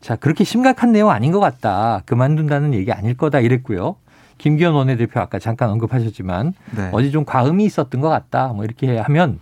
자, 0.00 0.16
그렇게 0.16 0.44
심각한 0.44 0.92
내용 0.92 1.10
아닌 1.10 1.30
것 1.30 1.40
같다. 1.40 2.02
그만둔다는 2.06 2.72
얘기 2.72 2.90
아닐 2.90 3.14
거다 3.16 3.40
이랬고요. 3.40 3.96
김기현 4.40 4.72
원내대표 4.72 5.20
아까 5.20 5.38
잠깐 5.38 5.68
언급하셨지만 5.68 6.54
네. 6.74 6.88
어제 6.92 7.10
좀 7.10 7.26
과음이 7.26 7.64
있었던 7.66 8.00
것 8.00 8.08
같다. 8.08 8.48
뭐 8.48 8.64
이렇게 8.64 8.96
하면 8.96 9.38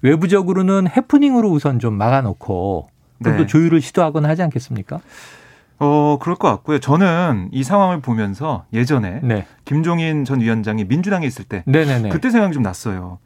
외부적으로는 0.00 0.88
해프닝으로 0.88 1.50
우선 1.50 1.78
좀 1.78 1.94
막아놓고 1.94 2.88
네. 3.18 3.46
조율을 3.46 3.82
시도하거나 3.82 4.26
하지 4.26 4.42
않겠습니까? 4.42 5.00
어, 5.80 6.18
그럴 6.20 6.36
것 6.36 6.48
같고요. 6.48 6.78
저는 6.78 7.50
이 7.52 7.62
상황을 7.62 8.00
보면서 8.00 8.64
예전에 8.72 9.20
네. 9.22 9.46
김종인 9.66 10.24
전 10.24 10.40
위원장이 10.40 10.84
민주당에 10.84 11.26
있을 11.26 11.44
때 11.44 11.62
네네네. 11.66 12.08
그때 12.08 12.30
생각이 12.30 12.54
좀 12.54 12.62
났어요. 12.62 13.18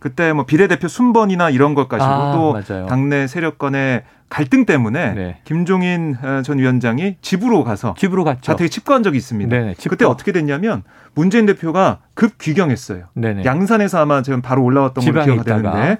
그때 0.00 0.32
뭐 0.32 0.44
비례대표 0.46 0.88
순번이나 0.88 1.50
이런 1.50 1.74
것 1.74 1.88
가지고 1.88 2.10
아, 2.10 2.32
또 2.32 2.52
맞아요. 2.52 2.86
당내 2.86 3.26
세력 3.26 3.58
간의 3.58 4.02
갈등 4.28 4.66
때문에 4.66 5.14
네. 5.14 5.38
김종인 5.44 6.16
어, 6.22 6.42
전 6.42 6.58
위원장이 6.58 7.16
집으로 7.22 7.64
가서 7.64 7.94
집으로 7.96 8.24
갔죠. 8.24 8.40
자택에 8.42 8.68
집거한 8.68 9.02
적이 9.02 9.16
있습니다. 9.16 9.48
네네. 9.56 9.74
그때 9.88 10.04
어떻게 10.04 10.32
됐냐면 10.32 10.82
문재인 11.14 11.46
대표가 11.46 11.98
급 12.14 12.36
귀경했어요. 12.38 13.04
네네. 13.14 13.44
양산에서 13.44 14.00
아마 14.00 14.22
지금 14.22 14.42
바로 14.42 14.62
올라왔던 14.64 15.02
걸로 15.02 15.22
지방에 15.22 15.42
기억이. 15.42 15.44
되는데 15.44 15.98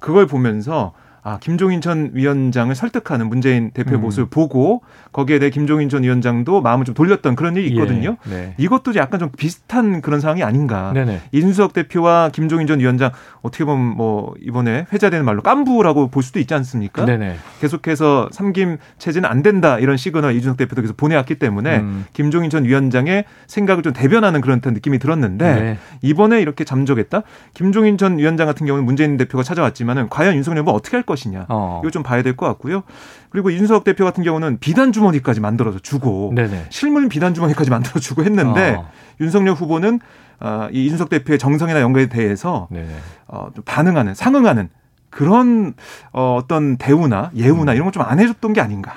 그걸 0.00 0.26
보면서 0.26 0.92
아 1.28 1.38
김종인 1.40 1.80
전 1.80 2.10
위원장을 2.14 2.74
설득하는 2.74 3.28
문재인 3.28 3.70
대표의 3.72 3.98
음. 3.98 4.02
모습을 4.02 4.30
보고 4.30 4.80
거기에 5.12 5.38
대해 5.38 5.50
김종인 5.50 5.88
전 5.88 6.02
위원장도 6.02 6.62
마음을 6.62 6.86
좀 6.86 6.94
돌렸던 6.94 7.36
그런 7.36 7.56
일이 7.56 7.68
있거든요. 7.68 8.16
예, 8.28 8.30
네. 8.30 8.54
이것도 8.56 8.94
약간 8.94 9.20
좀 9.20 9.30
비슷한 9.36 10.00
그런 10.00 10.20
상황이 10.20 10.42
아닌가. 10.42 10.92
네네. 10.94 11.20
이준석 11.32 11.72
대표와 11.72 12.30
김종인 12.32 12.66
전 12.66 12.80
위원장 12.80 13.10
어떻게 13.42 13.64
보면 13.64 13.96
뭐 13.96 14.34
이번에 14.40 14.86
회자되는 14.92 15.24
말로 15.24 15.42
깐부라고 15.42 16.08
볼 16.08 16.22
수도 16.22 16.38
있지 16.38 16.54
않습니까? 16.54 17.04
네네. 17.04 17.36
계속해서 17.60 18.28
삼김 18.32 18.78
체제는 18.98 19.28
안 19.28 19.42
된다 19.42 19.78
이런 19.78 19.96
시그널 19.96 20.34
이준석 20.36 20.56
대표도 20.56 20.82
계속 20.82 20.96
보내왔기 20.96 21.34
때문에 21.34 21.78
음. 21.78 22.06
김종인 22.12 22.48
전 22.48 22.64
위원장의 22.64 23.24
생각을 23.46 23.82
좀 23.82 23.92
대변하는 23.92 24.40
그런 24.40 24.60
듯한 24.60 24.72
느낌이 24.72 24.98
들었는데 24.98 25.54
네. 25.54 25.78
이번에 26.02 26.40
이렇게 26.40 26.64
잠적했다. 26.64 27.22
김종인 27.54 27.98
전 27.98 28.18
위원장 28.18 28.46
같은 28.46 28.66
경우는 28.66 28.84
문재인 28.86 29.16
대표가 29.16 29.42
찾아왔지만은 29.42 30.08
과연 30.08 30.36
윤석열 30.36 30.60
후보 30.60 30.70
어떻게 30.70 30.96
할 30.96 31.08
것 31.08 31.17
이냐 31.26 31.46
어. 31.48 31.80
이거 31.82 31.90
좀 31.90 32.02
봐야 32.02 32.22
될 32.22 32.36
것 32.36 32.46
같고요. 32.46 32.82
그리고 33.30 33.50
이준석 33.50 33.84
대표 33.84 34.04
같은 34.04 34.22
경우는 34.22 34.58
비단 34.60 34.92
주머니까지 34.92 35.40
만들어서 35.40 35.78
주고 35.80 36.32
네네. 36.34 36.66
실물 36.70 37.08
비단 37.08 37.34
주머니까지 37.34 37.70
만들어 37.70 37.98
주고 38.00 38.22
했는데 38.24 38.76
어. 38.78 38.88
윤석열 39.20 39.54
후보는 39.54 40.00
아, 40.40 40.68
이 40.72 40.86
이준석 40.86 41.08
대표의 41.08 41.38
정성이나 41.38 41.80
연결에 41.80 42.06
대해서 42.06 42.68
네네. 42.70 42.88
어, 43.26 43.48
좀 43.54 43.64
반응하는 43.64 44.14
상응하는 44.14 44.68
그런 45.10 45.72
어, 46.12 46.36
어떤 46.38 46.76
대우나 46.76 47.30
음. 47.34 47.38
예우나 47.38 47.72
이런 47.72 47.84
걸 47.90 47.92
좀 47.92 48.02
안 48.02 48.20
해줬던 48.20 48.52
게 48.52 48.60
아닌가 48.60 48.92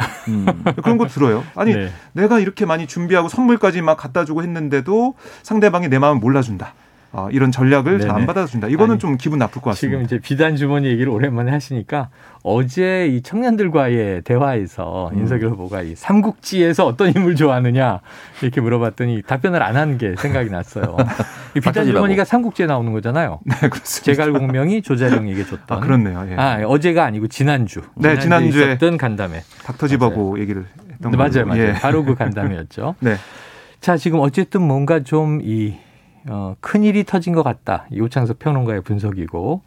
그런 0.84 0.98
거 0.98 1.08
들어요. 1.08 1.44
아니 1.56 1.74
네. 1.74 1.90
내가 2.14 2.40
이렇게 2.40 2.66
많이 2.66 2.86
준비하고 2.86 3.30
선물까지 3.30 3.82
막 3.82 3.96
갖다 3.98 4.26
주고 4.26 4.44
했는데도 4.44 5.16
상대방이 5.42 5.88
내 5.88 5.98
마음을 6.00 6.20
몰라준다. 6.20 6.74
어, 7.14 7.28
이런 7.32 7.52
전략을 7.52 8.00
잘 8.00 8.12
안. 8.12 8.26
받아준다. 8.26 8.68
이거는 8.70 8.92
아니, 8.94 9.00
좀 9.00 9.18
기분 9.18 9.38
나쁠 9.40 9.62
것 9.62 9.72
같습니다. 9.72 9.98
지금 9.98 10.06
이제 10.06 10.18
비단 10.20 10.56
주머니 10.56 10.88
얘기를 10.88 11.10
오랜만에 11.12 11.52
하시니까 11.52 12.08
어제 12.42 13.08
이 13.08 13.22
청년들과의 13.22 14.22
대화에서 14.24 15.10
음. 15.14 15.20
윤석열 15.20 15.50
후보가 15.50 15.82
이 15.82 15.94
삼국지에서 15.96 16.86
어떤 16.86 17.10
인물 17.14 17.36
좋아하느냐 17.36 18.00
이렇게 18.42 18.62
물어봤더니 18.62 19.24
답변을 19.28 19.62
안 19.62 19.76
한 19.76 19.98
게 19.98 20.16
생각이 20.18 20.50
났어요. 20.50 20.96
이 21.56 21.60
비단. 21.60 21.86
주머니가 21.86 22.24
삼국지에 22.24 22.66
나오는 22.66 22.94
거잖아요. 22.94 23.40
네, 23.46 23.56
그렇습니다. 23.68 24.04
제갈공명이 24.06 24.82
조자룡에게 24.82 25.44
줬던. 25.44 25.78
아, 25.78 25.82
그렇네요. 25.82 26.26
예. 26.32 26.36
아, 26.36 26.62
어제가 26.66 27.04
아니고 27.04 27.28
지난주. 27.28 27.82
네, 27.96 28.18
지난주에 28.20 28.68
있었던 28.74 28.98
간담회. 28.98 29.42
닥터집하고 29.66 30.40
얘기를 30.40 30.66
했던 30.94 31.12
네. 31.12 31.18
맞아요, 31.18 31.46
맞아요. 31.46 31.62
예. 31.62 31.74
바로 31.74 32.06
그 32.06 32.16
간담회였죠. 32.16 32.96
네. 33.02 33.16
자, 33.82 33.98
지금 33.98 34.20
어쨌든 34.20 34.62
뭔가 34.62 35.02
좀 35.02 35.42
이, 35.44 35.76
어, 36.30 36.56
큰 36.60 36.84
일이 36.84 37.04
터진 37.04 37.34
것 37.34 37.44
같다. 37.44 37.86
이 37.92 38.00
오창석 38.00 38.40
평론가의 38.40 38.82
분석이고, 38.82 39.62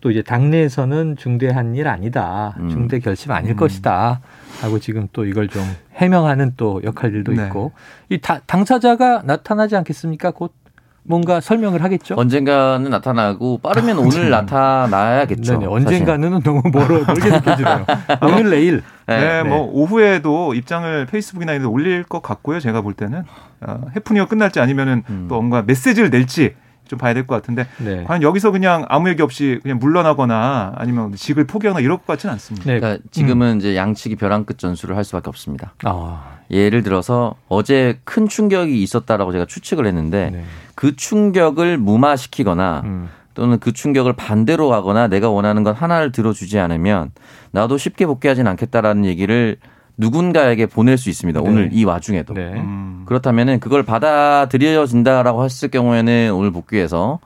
또 0.00 0.10
이제 0.10 0.22
당내에서는 0.22 1.16
중대한 1.16 1.74
일 1.74 1.86
아니다. 1.88 2.54
음. 2.58 2.68
중대 2.70 2.98
결심 3.00 3.32
아닐 3.32 3.50
음. 3.52 3.56
것이다. 3.56 4.20
하고 4.62 4.78
지금 4.78 5.08
또 5.12 5.24
이걸 5.26 5.48
좀 5.48 5.62
해명하는 5.94 6.54
또 6.56 6.80
역할들도 6.82 7.32
네. 7.32 7.44
있고, 7.46 7.72
이 8.08 8.18
다- 8.18 8.40
당사자가 8.46 9.22
나타나지 9.24 9.76
않겠습니까? 9.76 10.30
곧 10.30 10.54
뭔가 11.02 11.40
설명을 11.40 11.82
하겠죠? 11.82 12.14
언젠가는 12.16 12.88
나타나고 12.90 13.58
빠르면 13.58 13.98
오늘 13.98 14.30
나타나야겠죠. 14.30 15.52
네네, 15.54 15.66
언젠가는 15.66 16.40
너무 16.42 16.62
멀어, 16.72 17.04
멀게 17.06 17.30
느껴지네요. 17.30 17.86
오늘 18.22 18.50
내일. 18.50 18.82
네, 19.06 19.42
네. 19.42 19.48
뭐 19.48 19.68
오후에도 19.72 20.54
입장을 20.54 21.06
페이스북이나 21.06 21.52
이런 21.52 21.62
데 21.64 21.68
올릴 21.68 22.04
것 22.04 22.22
같고요. 22.22 22.60
제가 22.60 22.80
볼 22.82 22.94
때는 22.94 23.24
어, 23.60 23.80
해프닝이 23.96 24.26
끝날지 24.26 24.60
아니면은 24.60 25.02
음. 25.10 25.26
또 25.28 25.36
뭔가 25.36 25.62
메시지를 25.62 26.10
낼지 26.10 26.54
좀 26.86 26.98
봐야 26.98 27.14
될 27.14 27.24
것 27.24 27.36
같은데 27.36 27.66
네. 27.78 28.02
과연 28.04 28.22
여기서 28.22 28.50
그냥 28.50 28.84
아무 28.88 29.08
얘기 29.08 29.22
없이 29.22 29.60
그냥 29.62 29.78
물러나거나 29.78 30.72
아니면 30.76 31.14
직을 31.14 31.44
포기하거나 31.46 31.80
이럴 31.82 31.98
것 31.98 32.06
같지는 32.06 32.32
않습니다. 32.32 32.66
네. 32.66 32.80
그러니까 32.80 33.02
지금은 33.12 33.58
이제 33.58 33.76
양측이 33.76 34.16
벼랑 34.16 34.44
끝 34.44 34.58
전술을 34.58 34.96
할 34.96 35.04
수밖에 35.04 35.28
없습니다. 35.28 35.72
아, 35.84 36.38
예를 36.50 36.82
들어서 36.82 37.36
어제 37.48 38.00
큰 38.02 38.26
충격이 38.28 38.82
있었다라고 38.82 39.30
제가 39.30 39.44
추측을 39.46 39.86
했는데 39.86 40.30
네. 40.32 40.44
그 40.80 40.96
충격을 40.96 41.76
무마시키거나 41.76 42.80
음. 42.86 43.10
또는 43.34 43.58
그 43.58 43.70
충격을 43.70 44.14
반대로 44.14 44.70
가거나 44.70 45.08
내가 45.08 45.28
원하는 45.28 45.62
건 45.62 45.74
하나를 45.74 46.10
들어주지 46.10 46.58
않으면 46.58 47.10
나도 47.50 47.76
쉽게 47.76 48.06
복귀하진 48.06 48.46
않겠다라는 48.46 49.04
얘기를 49.04 49.58
누군가에게 49.98 50.64
보낼 50.64 50.96
수 50.96 51.10
있습니다. 51.10 51.38
네. 51.38 51.46
오늘 51.46 51.68
이 51.74 51.84
와중에도. 51.84 52.32
네. 52.32 52.54
음. 52.54 53.02
그렇다면은 53.04 53.60
그걸 53.60 53.82
받아들여진다라고 53.82 55.44
했을 55.44 55.68
경우에는 55.68 56.32
오늘 56.32 56.50
복귀해서 56.50 57.18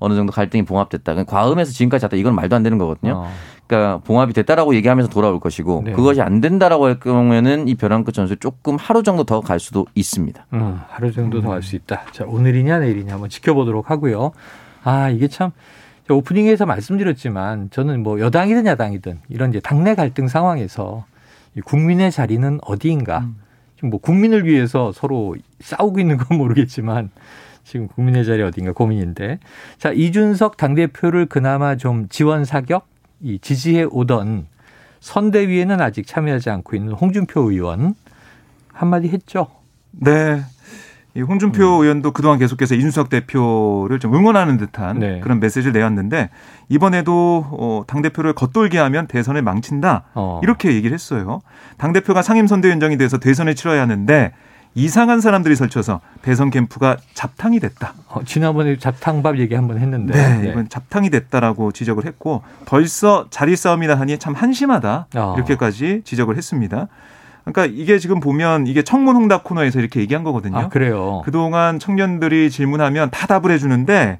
어느 0.00 0.14
정도 0.16 0.32
갈등이 0.32 0.64
봉합됐다. 0.64 1.12
그러니까 1.12 1.30
과음해서 1.30 1.70
지금까지 1.70 2.02
잤다. 2.02 2.16
이건 2.16 2.34
말도 2.34 2.56
안 2.56 2.64
되는 2.64 2.76
거거든요. 2.76 3.12
어. 3.18 3.32
그러니까 3.66 3.98
봉합이 4.04 4.32
됐다라고 4.32 4.74
얘기하면서 4.76 5.10
돌아올 5.10 5.40
것이고 5.40 5.82
네. 5.84 5.92
그것이 5.92 6.22
안 6.22 6.40
된다라고 6.40 6.86
할 6.86 7.00
경우에는 7.00 7.68
이 7.68 7.74
벼랑 7.74 8.04
끝 8.04 8.12
전술 8.12 8.36
조금 8.38 8.76
하루 8.76 9.02
정도 9.02 9.24
더 9.24 9.40
갈 9.40 9.60
수도 9.60 9.86
있습니다. 9.94 10.46
음, 10.54 10.80
하루 10.88 11.12
정도 11.12 11.40
더할수 11.40 11.76
있다. 11.76 12.06
자, 12.12 12.24
오늘이냐 12.26 12.78
내일이냐 12.78 13.12
한번 13.12 13.28
지켜보도록 13.28 13.90
하고요. 13.90 14.32
아, 14.84 15.10
이게 15.10 15.28
참 15.28 15.50
오프닝에서 16.08 16.66
말씀드렸지만 16.66 17.70
저는 17.70 18.02
뭐 18.02 18.20
여당이든 18.20 18.66
야당이든 18.66 19.20
이런 19.28 19.50
이제 19.50 19.60
당내 19.60 19.94
갈등 19.94 20.28
상황에서 20.28 21.04
이 21.56 21.60
국민의 21.60 22.12
자리는 22.12 22.58
어디인가? 22.62 23.18
음. 23.20 23.36
지금 23.76 23.90
뭐 23.90 24.00
국민을 24.00 24.46
위해서 24.46 24.92
서로 24.92 25.34
싸우고 25.60 25.98
있는 26.00 26.16
건 26.16 26.38
모르겠지만 26.38 27.10
지금 27.64 27.88
국민의 27.88 28.24
자리 28.24 28.42
어딘가 28.42 28.72
고민인데. 28.72 29.38
자, 29.78 29.90
이준석 29.92 30.56
당대표를 30.56 31.26
그나마 31.26 31.76
좀 31.76 32.06
지원 32.08 32.44
사격, 32.44 32.86
이 33.20 33.38
지지해 33.38 33.84
오던 33.90 34.46
선대위에는 35.00 35.80
아직 35.80 36.06
참여하지 36.06 36.50
않고 36.50 36.76
있는 36.76 36.92
홍준표 36.92 37.50
의원 37.50 37.94
한마디 38.72 39.08
했죠. 39.08 39.48
네. 39.92 40.42
이 41.14 41.22
홍준표 41.22 41.78
음. 41.78 41.82
의원도 41.82 42.12
그동안 42.12 42.38
계속해서 42.38 42.74
이준석 42.74 43.08
대표를 43.08 43.98
좀 44.00 44.14
응원하는 44.14 44.58
듯한 44.58 44.98
네. 44.98 45.20
그런 45.20 45.40
메시지를 45.40 45.72
내었는데 45.72 46.28
이번에도 46.68 47.46
어, 47.52 47.84
당 47.86 48.02
대표를 48.02 48.34
겉돌게 48.34 48.76
하면 48.76 49.06
대선을 49.06 49.40
망친다 49.40 50.04
어. 50.14 50.40
이렇게 50.42 50.74
얘기를 50.74 50.92
했어요. 50.92 51.40
당 51.78 51.94
대표가 51.94 52.20
상임선대위원장이 52.20 52.98
돼서 52.98 53.16
대선을 53.16 53.54
치러야 53.54 53.80
하는데 53.80 54.32
이상한 54.76 55.22
사람들이 55.22 55.56
설쳐서 55.56 56.00
대선 56.20 56.50
캠프가 56.50 56.98
잡탕이 57.14 57.60
됐다. 57.60 57.94
어, 58.08 58.20
지난번에 58.24 58.76
잡탕밥 58.76 59.38
얘기 59.38 59.54
한번 59.54 59.78
했는데. 59.78 60.12
네, 60.12 60.50
이건 60.50 60.68
잡탕이 60.68 61.08
됐다라고 61.08 61.72
지적을 61.72 62.04
했고 62.04 62.42
벌써 62.66 63.26
자리 63.30 63.56
싸움이나 63.56 63.94
하니 63.94 64.18
참 64.18 64.34
한심하다 64.34 65.06
어. 65.16 65.34
이렇게까지 65.38 66.02
지적을 66.04 66.36
했습니다. 66.36 66.88
그러니까 67.44 67.74
이게 67.74 67.98
지금 67.98 68.20
보면 68.20 68.66
이게 68.66 68.82
청문 68.82 69.16
홍답 69.16 69.44
코너에서 69.44 69.78
이렇게 69.80 70.00
얘기한 70.00 70.24
거거든요. 70.24 70.58
아, 70.58 70.68
그래요. 70.68 71.22
그동안 71.24 71.78
청년들이 71.78 72.50
질문하면 72.50 73.10
다 73.10 73.26
답을 73.26 73.50
해주는데 73.52 74.18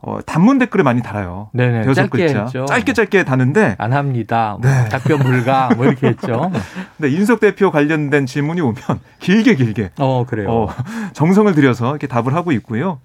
어, 0.00 0.18
단문 0.24 0.58
댓글을 0.58 0.84
많이 0.84 1.02
달아요. 1.02 1.48
네네. 1.52 1.82
대여섯 1.82 1.94
짧게 1.94 2.26
글자. 2.26 2.42
했죠. 2.44 2.66
짧게 2.66 2.92
짧게 2.92 3.24
다는데 3.24 3.76
안 3.78 3.92
합니다. 3.92 4.56
뭐 4.60 4.70
네. 4.70 4.88
답변 4.88 5.18
불가. 5.18 5.70
뭐 5.74 5.86
이렇게 5.86 6.08
했죠. 6.08 6.50
근데 6.96 7.14
인석 7.14 7.40
대표 7.40 7.70
관련된 7.70 8.26
질문이 8.26 8.60
오면 8.60 8.76
길게 9.20 9.54
길게 9.56 9.90
어, 9.98 10.24
그래요. 10.26 10.50
어, 10.50 10.68
정성을 11.12 11.52
들여서 11.54 11.90
이렇게 11.90 12.06
답을 12.06 12.34
하고 12.34 12.52
있고요. 12.52 13.00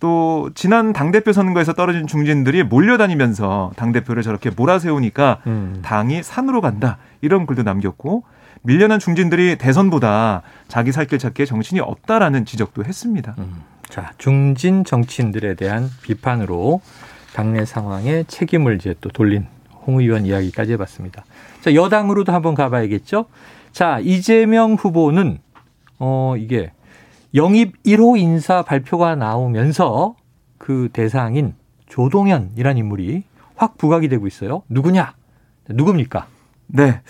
또 0.00 0.48
지난 0.54 0.94
당 0.94 1.12
대표 1.12 1.32
선거에서 1.32 1.74
떨어진 1.74 2.06
중진들이 2.06 2.62
몰려다니면서 2.62 3.72
당 3.76 3.92
대표를 3.92 4.22
저렇게 4.22 4.50
몰아세우니까 4.50 5.38
음. 5.46 5.80
당이 5.82 6.22
산으로 6.22 6.62
간다 6.62 6.96
이런 7.20 7.46
글도 7.46 7.62
남겼고 7.64 8.24
밀려난 8.62 8.98
중진들이 8.98 9.56
대선보다 9.56 10.42
자기 10.68 10.90
살길 10.92 11.18
찾기에 11.18 11.44
정신이 11.46 11.80
없다라는 11.80 12.44
지적도 12.46 12.84
했습니다. 12.84 13.34
음. 13.38 13.62
자, 13.90 14.12
중진 14.18 14.84
정치인들에 14.84 15.54
대한 15.54 15.88
비판으로 16.02 16.80
당내 17.34 17.64
상황에 17.64 18.22
책임을 18.24 18.76
이제 18.76 18.94
또 19.00 19.10
돌린 19.10 19.46
홍 19.84 20.00
의원 20.00 20.26
이야기까지 20.26 20.72
해봤습니다. 20.72 21.24
자, 21.60 21.74
여당으로도 21.74 22.32
한번 22.32 22.54
가봐야겠죠. 22.54 23.26
자, 23.72 23.98
이재명 24.00 24.74
후보는 24.74 25.38
어 25.98 26.34
이게 26.38 26.70
영입 27.34 27.82
1호 27.82 28.18
인사 28.18 28.62
발표가 28.62 29.16
나오면서 29.16 30.14
그 30.56 30.88
대상인 30.92 31.54
조동현이라는 31.88 32.78
인물이 32.78 33.24
확 33.56 33.76
부각이 33.76 34.08
되고 34.08 34.26
있어요. 34.26 34.62
누구냐? 34.68 35.14
누굽니까? 35.68 36.26
네. 36.72 37.00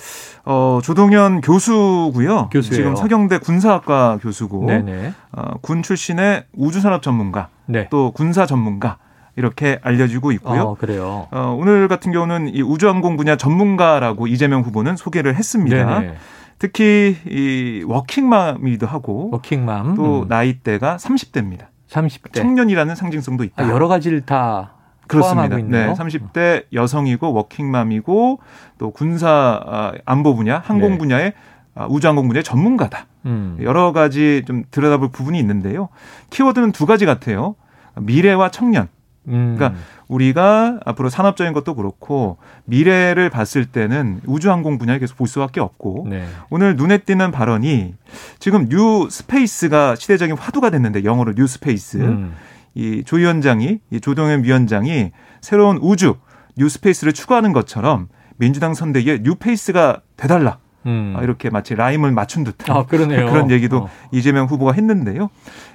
어, 0.44 0.80
조동현 0.82 1.40
교수고요. 1.42 2.48
교수예요. 2.50 2.74
지금 2.76 2.96
서경대 2.96 3.38
군사학과 3.38 4.18
교수고 4.20 4.66
네네. 4.66 5.12
어, 5.32 5.52
군 5.60 5.82
출신의 5.82 6.44
우주산업 6.54 7.02
전문가, 7.02 7.48
네. 7.66 7.88
또 7.90 8.12
군사 8.12 8.46
전문가, 8.46 8.98
이렇게 9.36 9.78
알려지고 9.82 10.32
있고요. 10.32 10.62
어, 10.62 10.74
그래요. 10.74 11.28
어, 11.30 11.56
오늘 11.58 11.88
같은 11.88 12.12
경우는 12.12 12.54
이 12.54 12.62
우주항공 12.62 13.16
분야 13.16 13.36
전문가라고 13.36 14.26
이재명 14.26 14.62
후보는 14.62 14.96
소개를 14.96 15.36
했습니다. 15.36 16.00
네네. 16.00 16.14
특히 16.58 17.16
이 17.26 17.82
워킹맘이기도 17.86 18.86
하고 18.86 19.30
워킹맘. 19.32 19.94
또 19.94 20.22
음, 20.22 20.28
나이대가 20.28 20.96
30대입니다. 20.96 21.66
30대. 21.88 22.34
청년이라는 22.34 22.94
상징성도 22.94 23.44
있다. 23.44 23.64
아, 23.64 23.68
여러 23.70 23.88
가지를 23.88 24.20
다 24.20 24.74
그렇습니다. 25.10 25.56
네, 25.56 25.92
30대 25.92 26.64
여성이고 26.72 27.32
워킹맘이고 27.32 28.38
또 28.78 28.90
군사 28.90 29.60
아, 29.66 29.92
안보 30.04 30.34
분야, 30.34 30.58
항공 30.58 30.92
네. 30.92 30.98
분야의 30.98 31.32
아, 31.74 31.86
우주항공 31.88 32.28
분야의 32.28 32.44
전문가다. 32.44 33.06
음. 33.26 33.58
여러 33.62 33.92
가지 33.92 34.42
좀 34.46 34.64
들여다볼 34.70 35.10
부분이 35.10 35.38
있는데요. 35.38 35.88
키워드는 36.30 36.72
두 36.72 36.86
가지 36.86 37.06
같아요. 37.06 37.54
미래와 37.96 38.50
청년. 38.50 38.88
음. 39.28 39.54
그러니까 39.56 39.78
우리가 40.08 40.80
앞으로 40.84 41.08
산업적인 41.08 41.52
것도 41.52 41.74
그렇고 41.74 42.38
미래를 42.64 43.30
봤을 43.30 43.66
때는 43.66 44.20
우주항공 44.26 44.78
분야에 44.78 44.98
계속 44.98 45.18
볼 45.18 45.28
수밖에 45.28 45.60
없고 45.60 46.06
네. 46.08 46.26
오늘 46.48 46.74
눈에 46.76 46.98
띄는 46.98 47.30
발언이 47.30 47.94
지금 48.38 48.68
new 48.68 49.08
space가 49.10 49.96
시대적인 49.96 50.36
화두가 50.36 50.70
됐는데 50.70 51.04
영어로 51.04 51.34
new 51.34 51.46
space 51.46 51.99
음. 51.98 52.34
이 52.74 53.02
조 53.04 53.16
위원장이 53.16 53.80
이 53.90 54.00
조동연 54.00 54.44
위원장이 54.44 55.10
새로운 55.40 55.78
우주 55.80 56.16
new 56.56 56.68
space를 56.68 57.12
추구하는 57.12 57.52
것처럼 57.52 58.08
민주당 58.36 58.74
선대위에 58.74 59.22
new 59.22 59.34
face가 59.34 60.00
돼달라 60.16 60.58
음. 60.86 61.14
아, 61.16 61.22
이렇게 61.22 61.50
마치 61.50 61.74
라임을 61.74 62.12
맞춘 62.12 62.44
듯한 62.44 62.76
아. 62.76 62.86
그런 62.86 63.50
얘기도 63.50 63.78
어. 63.78 63.90
이재명 64.12 64.46
후보가 64.46 64.72
했는데요. 64.72 65.28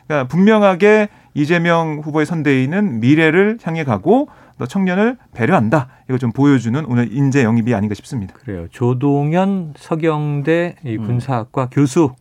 그러니까 0.07 0.27
분명하게 0.29 1.09
이재명 1.33 1.99
후보의 2.03 2.25
선대위는 2.25 3.01
미래를 3.01 3.59
향해 3.63 3.83
가고 3.83 4.29
또 4.57 4.65
청년을 4.65 5.17
배려한다. 5.33 5.89
이걸 6.05 6.17
좀 6.17 6.31
보여주는 6.31 6.83
오늘 6.85 7.11
인재 7.11 7.43
영입이 7.43 7.73
아닌가 7.75 7.93
싶습니다. 7.93 8.33
그래요. 8.33 8.67
조동연 8.71 9.73
서경대 9.77 10.75
이 10.85 10.95
음. 10.97 11.05
군사학과 11.05 11.67
교수 11.69 12.13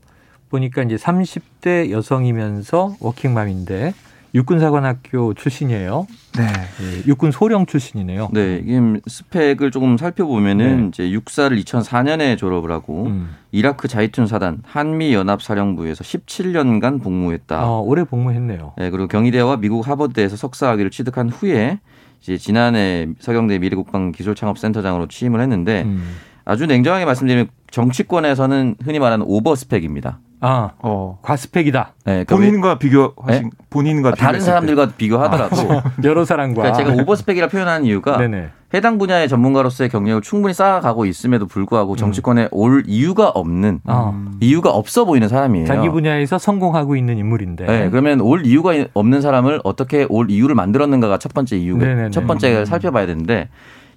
보니까 0.50 0.83
이제 0.83 0.97
30대 0.97 1.90
여성이면서 1.90 2.97
워킹맘인데 3.00 3.95
육군사관학교 4.35 5.35
출신이에요. 5.35 6.07
네. 6.37 6.43
예, 6.43 7.07
육군 7.07 7.31
소령 7.31 7.67
출신이네요. 7.67 8.31
네, 8.33 8.61
이게 8.64 8.81
스펙을 9.07 9.71
조금 9.71 9.97
살펴보면은 9.97 10.81
네. 10.83 10.88
이제 10.88 11.11
육사를 11.11 11.57
2004년에 11.57 12.37
졸업을 12.37 12.73
하고 12.73 13.07
음. 13.07 13.37
이라크 13.53 13.87
자이툰 13.87 14.26
사단 14.26 14.62
한미 14.64 15.14
연합 15.14 15.41
사령부에서 15.41 16.03
17년간 16.03 17.03
복무했다. 17.03 17.64
어, 17.64 17.81
오래 17.81 18.03
복무했네요. 18.03 18.73
네, 18.76 18.91
그리고 18.91 19.07
경희대와 19.07 19.59
미국 19.59 19.87
하버드에서 19.87 20.37
석사학위를 20.37 20.91
취득한 20.91 21.29
후에 21.29 21.79
이제 22.21 22.37
지난해 22.37 23.07
서경대 23.21 23.59
미래국방 23.59 24.11
기술창업센터장으로 24.11 25.07
취임을 25.07 25.41
했는데 25.41 25.83
음. 25.83 26.17
아주 26.45 26.67
냉정하게 26.67 27.05
말씀드리면 27.05 27.49
정치권에서는 27.71 28.77
흔히 28.85 28.99
말하는 28.99 29.25
오버스펙입니다. 29.29 30.19
아, 30.41 30.73
어. 30.81 31.19
과스펙이다. 31.23 31.95
네, 32.05 32.25
그러니까 32.25 32.37
본인과 32.37 32.79
비교하신 32.79 33.51
본인과 33.71 34.11
왜- 34.11 34.15
다른 34.15 34.41
사람들과 34.41 34.91
비교하더라도 34.91 35.57
여러 36.05 36.27
사람과. 36.27 36.61
그러니까 36.63 36.85
제가 36.85 37.03
오버스펙이라 37.03 37.49
표현하는 37.49 37.87
이유가 37.87 38.19
네네. 38.19 38.51
해당 38.75 38.99
분야의 38.99 39.29
전문가로서의 39.31 39.89
경력을 39.89 40.21
충분히 40.21 40.53
쌓아가고 40.53 41.07
있음에도 41.07 41.47
불구하고 41.47 41.97
정치권에 41.97 42.49
올 42.51 42.83
이유가 42.87 43.29
없는 43.31 43.81
어, 43.87 44.23
이유가 44.41 44.71
없어 44.71 45.07
보이는 45.07 45.29
사람이에요. 45.29 45.67
자기 45.67 45.89
분야에서 45.89 46.37
성공하고 46.37 46.95
있는 46.97 47.17
인물인데. 47.17 47.65
네, 47.67 47.89
그러면 47.89 48.21
올 48.21 48.45
이유가 48.45 48.73
없는 48.93 49.23
사람을 49.23 49.61
어떻게 49.65 50.05
올 50.11 50.31
이유를 50.31 50.55
만들었는가가 50.57 51.17
첫 51.19 51.33
번째 51.33 51.57
이유, 51.57 51.79
네네네. 51.79 52.11
첫 52.11 52.27
번째 52.27 52.67
살펴봐야 52.67 53.07
되는데 53.07 53.49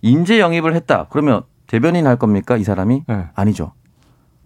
인재 0.01 0.39
영입을 0.39 0.75
했다. 0.75 1.07
그러면 1.09 1.41
대변인 1.67 2.07
할 2.07 2.15
겁니까 2.17 2.57
이 2.57 2.63
사람이? 2.63 3.03
네. 3.07 3.25
아니죠. 3.35 3.73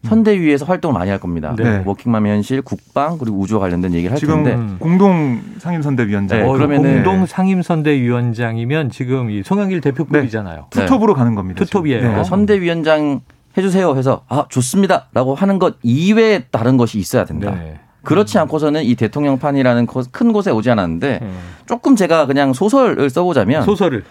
선대위에서 0.04 0.66
활동을 0.66 0.98
많이 0.98 1.12
할 1.12 1.20
겁니다. 1.20 1.54
네. 1.56 1.84
워킹맘의 1.86 2.32
현실, 2.34 2.64
국방 2.64 3.20
그리고 3.20 3.38
우주와 3.38 3.60
관련된 3.60 3.94
얘기를 3.94 4.12
할 4.12 4.18
지금 4.20 4.44
텐데 4.44 4.56
음. 4.56 4.78
공동 4.80 5.40
상임선대위원장 5.60 6.40
네, 6.40 6.44
어, 6.44 6.54
그러면은- 6.54 7.04
공동 7.04 7.26
상임선대위원장이면 7.28 8.90
지금 8.90 9.30
이 9.30 9.44
송영길 9.44 9.82
대표급이잖아요. 9.82 10.68
투톱으로 10.72 11.14
가는 11.14 11.36
겁니다. 11.36 11.64
투톱이에요. 11.64 12.00
지금. 12.00 12.10
그러니까 12.10 12.24
선대위원장 12.24 13.22
해주세요 13.58 13.96
해서 13.96 14.24
아 14.28 14.46
좋습니다라고 14.50 15.36
하는 15.36 15.60
것 15.60 15.76
이외에 15.84 16.46
다른 16.50 16.78
것이 16.78 16.98
있어야 16.98 17.26
된다. 17.26 17.56
네. 18.02 18.08
그렇지 18.08 18.38
않고서는 18.40 18.84
이 18.84 18.96
대통령판이라는 18.96 19.86
거- 19.86 20.04
큰 20.12 20.34
곳에 20.34 20.50
오지 20.52 20.70
않았는데 20.72 21.20
음. 21.22 21.40
조금 21.68 21.96
제가 21.96 22.26
그냥 22.26 22.52
소설을 22.54 23.10
써보자면 23.10 23.64
소설을 23.64 24.04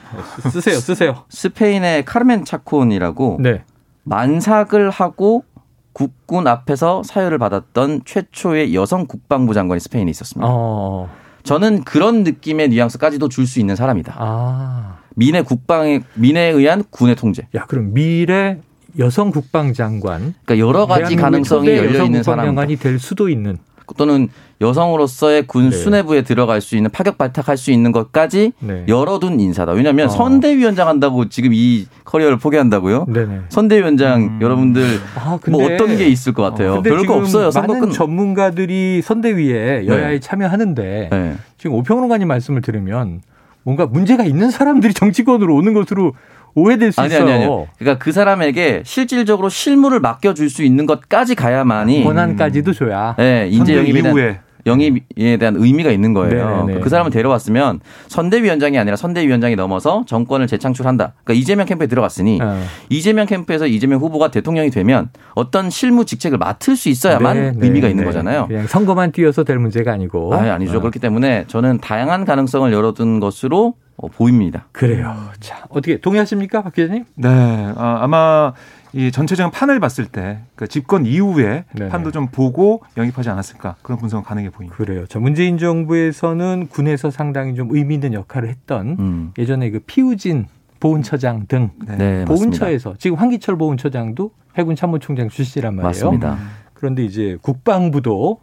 쓰세요, 0.50 0.76
쓰세요. 0.78 1.24
스페인의 1.28 2.04
카르멘 2.04 2.44
차콘이라고 2.44 3.38
네. 3.40 3.64
만삭을 4.04 4.90
하고 4.90 5.44
국군 5.92 6.46
앞에서 6.46 7.02
사유를 7.02 7.38
받았던 7.38 8.02
최초의 8.04 8.74
여성 8.74 9.06
국방부 9.06 9.54
장관이 9.54 9.80
스페인에 9.80 10.10
있었습니다. 10.12 10.46
어, 10.50 11.08
저는 11.42 11.82
그런 11.84 12.22
느낌의 12.22 12.68
뉘앙스까지도 12.68 13.28
줄 13.28 13.46
수 13.46 13.58
있는 13.60 13.74
사람이다. 13.74 14.14
아, 14.16 14.98
민의 15.16 15.42
국방의 15.44 16.02
민에 16.14 16.40
의한 16.50 16.84
군의 16.90 17.16
통제. 17.16 17.48
야 17.56 17.64
그럼 17.66 17.92
미래 17.92 18.58
여성 18.98 19.30
국방장관 19.30 20.34
그러니까 20.44 20.58
여러 20.66 20.86
가지 20.86 21.16
가능성이 21.16 21.68
열려 21.70 22.04
있는 22.04 22.22
사람. 22.22 22.38
국방장관이 22.46 22.76
될 22.76 22.98
수도 22.98 23.28
있는 23.28 23.58
또는 23.96 24.28
여성으로서의 24.60 25.46
군 25.46 25.70
네. 25.70 25.76
수뇌부에 25.76 26.22
들어갈 26.22 26.60
수 26.60 26.76
있는 26.76 26.90
파격 26.90 27.16
발탁할 27.16 27.56
수 27.56 27.70
있는 27.70 27.92
것까지 27.92 28.52
네. 28.58 28.84
열어둔 28.88 29.40
인사다. 29.40 29.72
왜냐하면 29.72 30.06
어. 30.06 30.10
선대위원장 30.10 30.86
한다고 30.88 31.28
지금 31.28 31.50
이 31.54 31.86
커리어를 32.04 32.38
포기한다고요? 32.38 33.06
네네. 33.08 33.40
선대위원장 33.48 34.22
음. 34.22 34.38
여러분들 34.42 35.00
아, 35.16 35.38
뭐 35.48 35.64
어떤 35.64 35.96
게 35.96 36.06
있을 36.08 36.34
것 36.34 36.42
같아요. 36.42 36.74
근데 36.74 36.90
별거 36.90 37.02
지금 37.02 37.16
없어요. 37.16 37.50
선거 37.50 37.74
많은 37.74 37.88
끝. 37.88 37.92
전문가들이 37.94 39.00
선대위에 39.02 39.86
여야에 39.86 40.20
참여하는데 40.20 41.08
네. 41.10 41.36
지금 41.56 41.76
오평론가님 41.76 42.28
말씀을 42.28 42.60
들으면 42.60 43.22
뭔가 43.62 43.86
문제가 43.86 44.24
있는 44.24 44.50
사람들이 44.50 44.92
정치권으로 44.94 45.54
오는 45.54 45.72
것으로 45.74 46.14
오해될 46.54 46.92
수 46.92 47.00
아니 47.00 47.08
있어요. 47.08 47.24
아니 47.24 47.32
아니요. 47.32 47.68
그러니까 47.78 48.02
그 48.02 48.12
사람에게 48.12 48.82
실질적으로 48.84 49.48
실무를 49.48 50.00
맡겨줄 50.00 50.50
수 50.50 50.62
있는 50.62 50.86
것까지 50.86 51.34
가야만이 51.34 52.04
권한까지도 52.04 52.72
줘야. 52.72 53.14
네, 53.18 53.48
인재 53.50 53.76
영입에 53.76 54.00
이후에 54.00 54.40
영입에 54.66 55.36
대한 55.38 55.56
의미가 55.56 55.90
있는 55.90 56.12
거예요. 56.14 56.64
네네. 56.66 56.80
그 56.80 56.88
사람을 56.88 57.10
데려왔으면 57.10 57.80
선대위원장이 58.08 58.78
아니라 58.78 58.96
선대위원장이 58.96 59.56
넘어서 59.56 60.04
정권을 60.06 60.46
재창출한다. 60.46 61.14
그러니까 61.24 61.40
이재명 61.40 61.66
캠프에 61.66 61.86
들어갔으니 61.86 62.40
어. 62.42 62.62
이재명 62.88 63.26
캠프에서 63.26 63.66
이재명 63.66 64.00
후보가 64.00 64.30
대통령이 64.30 64.70
되면 64.70 65.10
어떤 65.34 65.70
실무 65.70 66.04
직책을 66.04 66.38
맡을 66.38 66.76
수 66.76 66.88
있어야만 66.88 67.36
네, 67.36 67.52
네, 67.52 67.66
의미가 67.66 67.88
있는 67.88 68.04
네. 68.04 68.06
거잖아요. 68.06 68.46
그냥 68.48 68.66
선거만 68.66 69.12
뛰어서 69.12 69.44
될 69.44 69.58
문제가 69.58 69.92
아니고. 69.92 70.34
아, 70.34 70.38
아니죠. 70.52 70.78
어. 70.78 70.80
그렇기 70.80 70.98
때문에 70.98 71.44
저는 71.46 71.78
다양한 71.78 72.24
가능성을 72.24 72.72
열어둔 72.72 73.20
것으로 73.20 73.74
어, 73.96 74.08
보입니다. 74.08 74.66
그래요. 74.72 75.14
자, 75.40 75.64
어떻게 75.68 76.00
동의하십니까, 76.00 76.62
박 76.62 76.72
기자님? 76.72 77.04
네, 77.16 77.28
아, 77.28 77.98
아마 78.00 78.52
이 78.92 79.12
전체적인 79.12 79.50
판을 79.52 79.78
봤을 79.80 80.06
때 80.06 80.38
그 80.56 80.68
집권 80.68 81.06
이후에 81.06 81.64
네네. 81.74 81.90
판도 81.90 82.10
좀 82.10 82.26
보고 82.26 82.82
영입하지 82.96 83.30
않았을까 83.30 83.76
그런 83.82 83.98
분석은 83.98 84.24
가능해 84.24 84.50
보입니다. 84.50 84.76
그래요. 84.76 85.06
자, 85.06 85.18
문재인 85.18 85.56
정부에서는 85.58 86.66
군에서 86.68 87.10
상당히 87.10 87.54
좀 87.54 87.68
의미 87.70 87.94
있는 87.94 88.12
역할을 88.12 88.48
했던 88.48 88.96
음. 88.98 89.32
예전에 89.38 89.70
그 89.70 89.80
피우진 89.80 90.46
보훈처장 90.80 91.46
등 91.46 91.70
네. 91.86 91.96
네, 91.96 92.04
맞습니다. 92.24 92.34
보훈처에서 92.34 92.94
지금 92.98 93.16
황기철 93.16 93.56
보훈처장도 93.56 94.32
해군 94.58 94.76
참모총장 94.76 95.28
출신이란 95.28 95.76
말이에요. 95.76 95.88
맞습니다. 95.88 96.36
그런데 96.74 97.04
이제 97.04 97.38
국방부도 97.40 98.40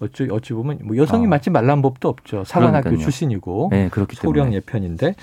어찌 0.00 0.28
어찌 0.30 0.52
보면 0.52 0.78
뭐 0.84 0.96
여성이 0.96 1.26
어. 1.26 1.28
맞지 1.28 1.50
말란 1.50 1.82
법도 1.82 2.08
없죠. 2.08 2.44
사관학교. 2.44 2.96
출신이고 2.96 3.68
네, 3.72 3.88
그렇기 3.90 4.16
때문에. 4.16 4.38
소령 4.40 4.54
예편인데 4.54 5.14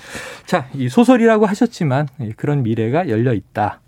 자, 0.44 0.66
이 0.74 0.88
소설이라고 0.88 1.46
하셨지만 1.46 2.08
이 2.20 2.32
그런 2.36 2.62
미래가 2.62 3.08
열려 3.08 3.32
있다. 3.32 3.80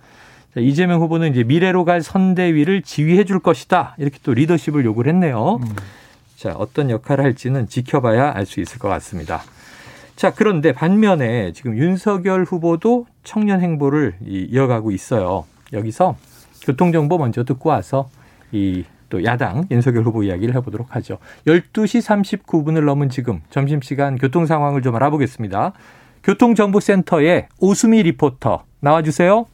자, 0.59 0.62
이재명 0.62 1.01
후보는 1.03 1.31
이제 1.31 1.44
미래로 1.44 1.85
갈 1.85 2.03
선대위를 2.03 2.83
지휘해 2.83 3.23
줄 3.23 3.38
것이다. 3.38 3.94
이렇게 3.97 4.18
또 4.25 4.35
리더십을 4.35 4.85
요구를 4.85 5.12
했네요. 5.12 5.61
음. 5.62 5.77
자, 6.35 6.53
어떤 6.57 6.90
역할을 6.90 7.23
할지는 7.23 7.68
지켜봐야 7.68 8.33
알 8.35 8.44
수 8.44 8.61
있을 8.61 8.81
것 8.81 8.88
같습니다. 8.88 9.40
자, 10.16 10.33
그런데 10.35 10.73
반면에 10.73 11.53
지금 11.53 11.79
윤석열 11.79 12.42
후보도 12.42 13.07
청년 13.23 13.61
행보를 13.61 14.16
이- 14.27 14.49
이어가고 14.51 14.90
있어요. 14.90 15.44
여기서 15.73 16.16
교통정보 16.64 17.18
먼저 17.18 17.44
듣고 17.44 17.68
와서 17.71 18.11
이 18.53 18.85
또 19.11 19.25
야당 19.25 19.64
윤석열 19.71 20.03
후보 20.03 20.23
이야기를 20.23 20.55
해보도록 20.57 20.94
하죠. 20.97 21.16
12시 21.47 22.03
39분을 22.42 22.85
넘은 22.85 23.09
지금 23.09 23.40
점심시간 23.49 24.18
교통 24.18 24.44
상황을 24.44 24.83
좀 24.83 24.94
알아보겠습니다. 24.97 25.73
교통정보센터의 26.25 27.47
오수미 27.59 28.03
리포터 28.03 28.64
나와주세요. 28.81 29.47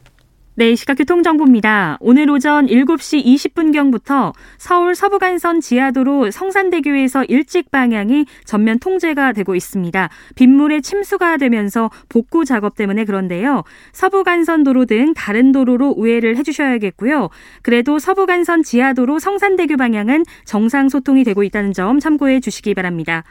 네, 0.56 0.76
시각 0.76 0.98
교통정보입니다. 0.98 1.98
오늘 1.98 2.30
오전 2.30 2.66
7시 2.66 3.24
20분경부터 3.24 4.32
서울 4.56 4.94
서부간선 4.94 5.60
지하도로 5.60 6.30
성산대교에서 6.30 7.24
일찍 7.24 7.72
방향이 7.72 8.26
전면 8.44 8.78
통제가 8.78 9.32
되고 9.32 9.56
있습니다. 9.56 10.08
빗물에 10.36 10.80
침수가 10.80 11.38
되면서 11.38 11.90
복구 12.08 12.44
작업 12.44 12.76
때문에 12.76 13.04
그런데요. 13.04 13.64
서부간선 13.90 14.62
도로 14.62 14.84
등 14.84 15.12
다른 15.12 15.50
도로로 15.50 15.88
우회를 15.88 16.36
해주셔야겠고요. 16.36 17.30
그래도 17.62 17.98
서부간선 17.98 18.62
지하도로 18.62 19.18
성산대교 19.18 19.76
방향은 19.76 20.22
정상 20.44 20.88
소통이 20.88 21.24
되고 21.24 21.42
있다는 21.42 21.72
점 21.72 21.98
참고해 21.98 22.38
주시기 22.38 22.74
바랍니다. 22.74 23.24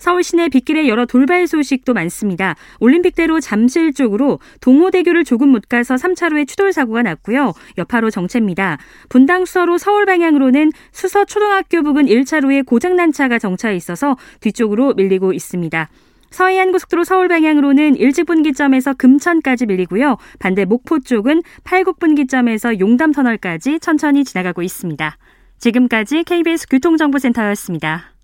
서울 0.00 0.24
시내 0.24 0.48
빗길에 0.48 0.88
여러 0.88 1.04
돌발 1.04 1.46
소식도 1.46 1.92
많습니다. 1.92 2.56
올림픽대로 2.80 3.38
잠실 3.38 3.92
쪽으로 3.92 4.40
동호대교를 4.62 5.24
조금 5.24 5.50
못 5.50 5.68
가서 5.68 5.94
3차로에 5.96 6.48
추돌 6.48 6.72
사고가 6.72 7.02
났고요. 7.02 7.52
여파로 7.76 8.10
정체입니다. 8.10 8.78
분당 9.10 9.44
수서로 9.44 9.76
서울 9.76 10.06
방향으로는 10.06 10.72
수서 10.90 11.26
초등학교 11.26 11.82
부근 11.82 12.06
1차로에 12.06 12.64
고장난 12.64 13.12
차가 13.12 13.38
정차해 13.38 13.76
있어서 13.76 14.16
뒤쪽으로 14.40 14.94
밀리고 14.94 15.34
있습니다. 15.34 15.90
서해안 16.30 16.72
고속도로 16.72 17.04
서울 17.04 17.28
방향으로는 17.28 17.96
일찍 17.96 18.24
분기점에서 18.24 18.94
금천까지 18.94 19.66
밀리고요. 19.66 20.16
반대 20.38 20.64
목포 20.64 21.00
쪽은 21.00 21.42
팔곡 21.64 21.98
분기점에서 21.98 22.80
용담 22.80 23.12
터널까지 23.12 23.80
천천히 23.80 24.24
지나가고 24.24 24.62
있습니다. 24.62 25.18
지금까지 25.58 26.24
KBS 26.24 26.68
교통정보센터였습니다. 26.70 28.14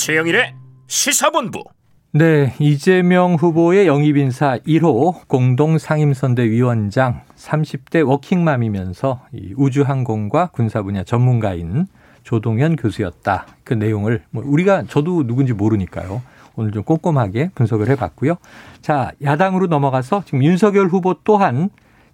최영일의 0.00 0.54
시사본부. 0.86 1.62
네, 2.12 2.54
이재명 2.58 3.34
후보의 3.34 3.86
영입 3.86 4.16
인사 4.16 4.56
1호 4.56 5.28
공동 5.28 5.76
상임선대 5.76 6.48
위원장 6.48 7.20
30대 7.36 8.08
워킹맘이면서 8.08 9.20
우주항공과 9.56 10.52
군사 10.52 10.80
분야 10.80 11.04
전문가인 11.04 11.86
조동현 12.22 12.76
교수였다. 12.76 13.46
그 13.62 13.74
내용을 13.74 14.22
뭐 14.30 14.42
우리가 14.46 14.84
저도 14.88 15.26
누군지 15.26 15.52
모르니까요. 15.52 16.22
오늘 16.56 16.72
좀 16.72 16.82
꼼꼼하게 16.82 17.50
분석을 17.54 17.90
해봤고요. 17.90 18.36
자, 18.80 19.12
야당으로 19.22 19.66
넘어가서 19.66 20.22
지금 20.24 20.42
윤석열 20.42 20.86
후보 20.86 21.16
또한 21.24 21.68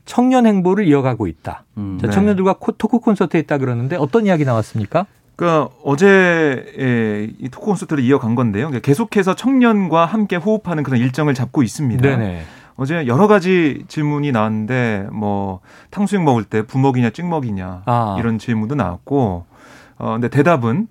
청년 0.05 0.45
행보를 0.45 0.89
이어가고 0.89 1.29
있다. 1.29 1.65
음, 1.79 1.99
자, 2.01 2.09
네. 2.09 2.13
청년들과 2.13 2.57
토크 2.79 2.99
콘서트 2.99 3.37
했다 3.37 3.59
그러는데 3.59 3.95
어떤 3.95 4.27
이야기 4.27 4.45
나왔습니까? 4.45 5.07
그러니까 5.37 5.69
어제 5.85 7.35
이 7.39 7.49
토크 7.51 7.67
콘서트를 7.67 8.03
이어간 8.03 8.35
건데요. 8.35 8.71
계속해서 8.71 9.35
청년과 9.35 10.07
함께 10.07 10.37
호흡하는 10.37 10.83
그런 10.83 10.99
일정을 10.99 11.35
잡고 11.35 11.63
있습니다. 11.63 12.03
네네. 12.03 12.43
어제 12.77 13.07
여러 13.07 13.27
가지 13.27 13.85
질문이 13.89 14.33
나왔는데 14.33 15.09
뭐 15.13 15.61
탕수육 15.91 16.23
먹을 16.23 16.45
때 16.45 16.63
부먹이냐 16.63 17.11
찍먹이냐 17.11 17.83
아. 17.87 18.17
이런 18.19 18.39
질문도 18.39 18.75
나왔고 18.75 19.47
어 19.99 20.13
근데 20.13 20.29
대답은 20.29 20.89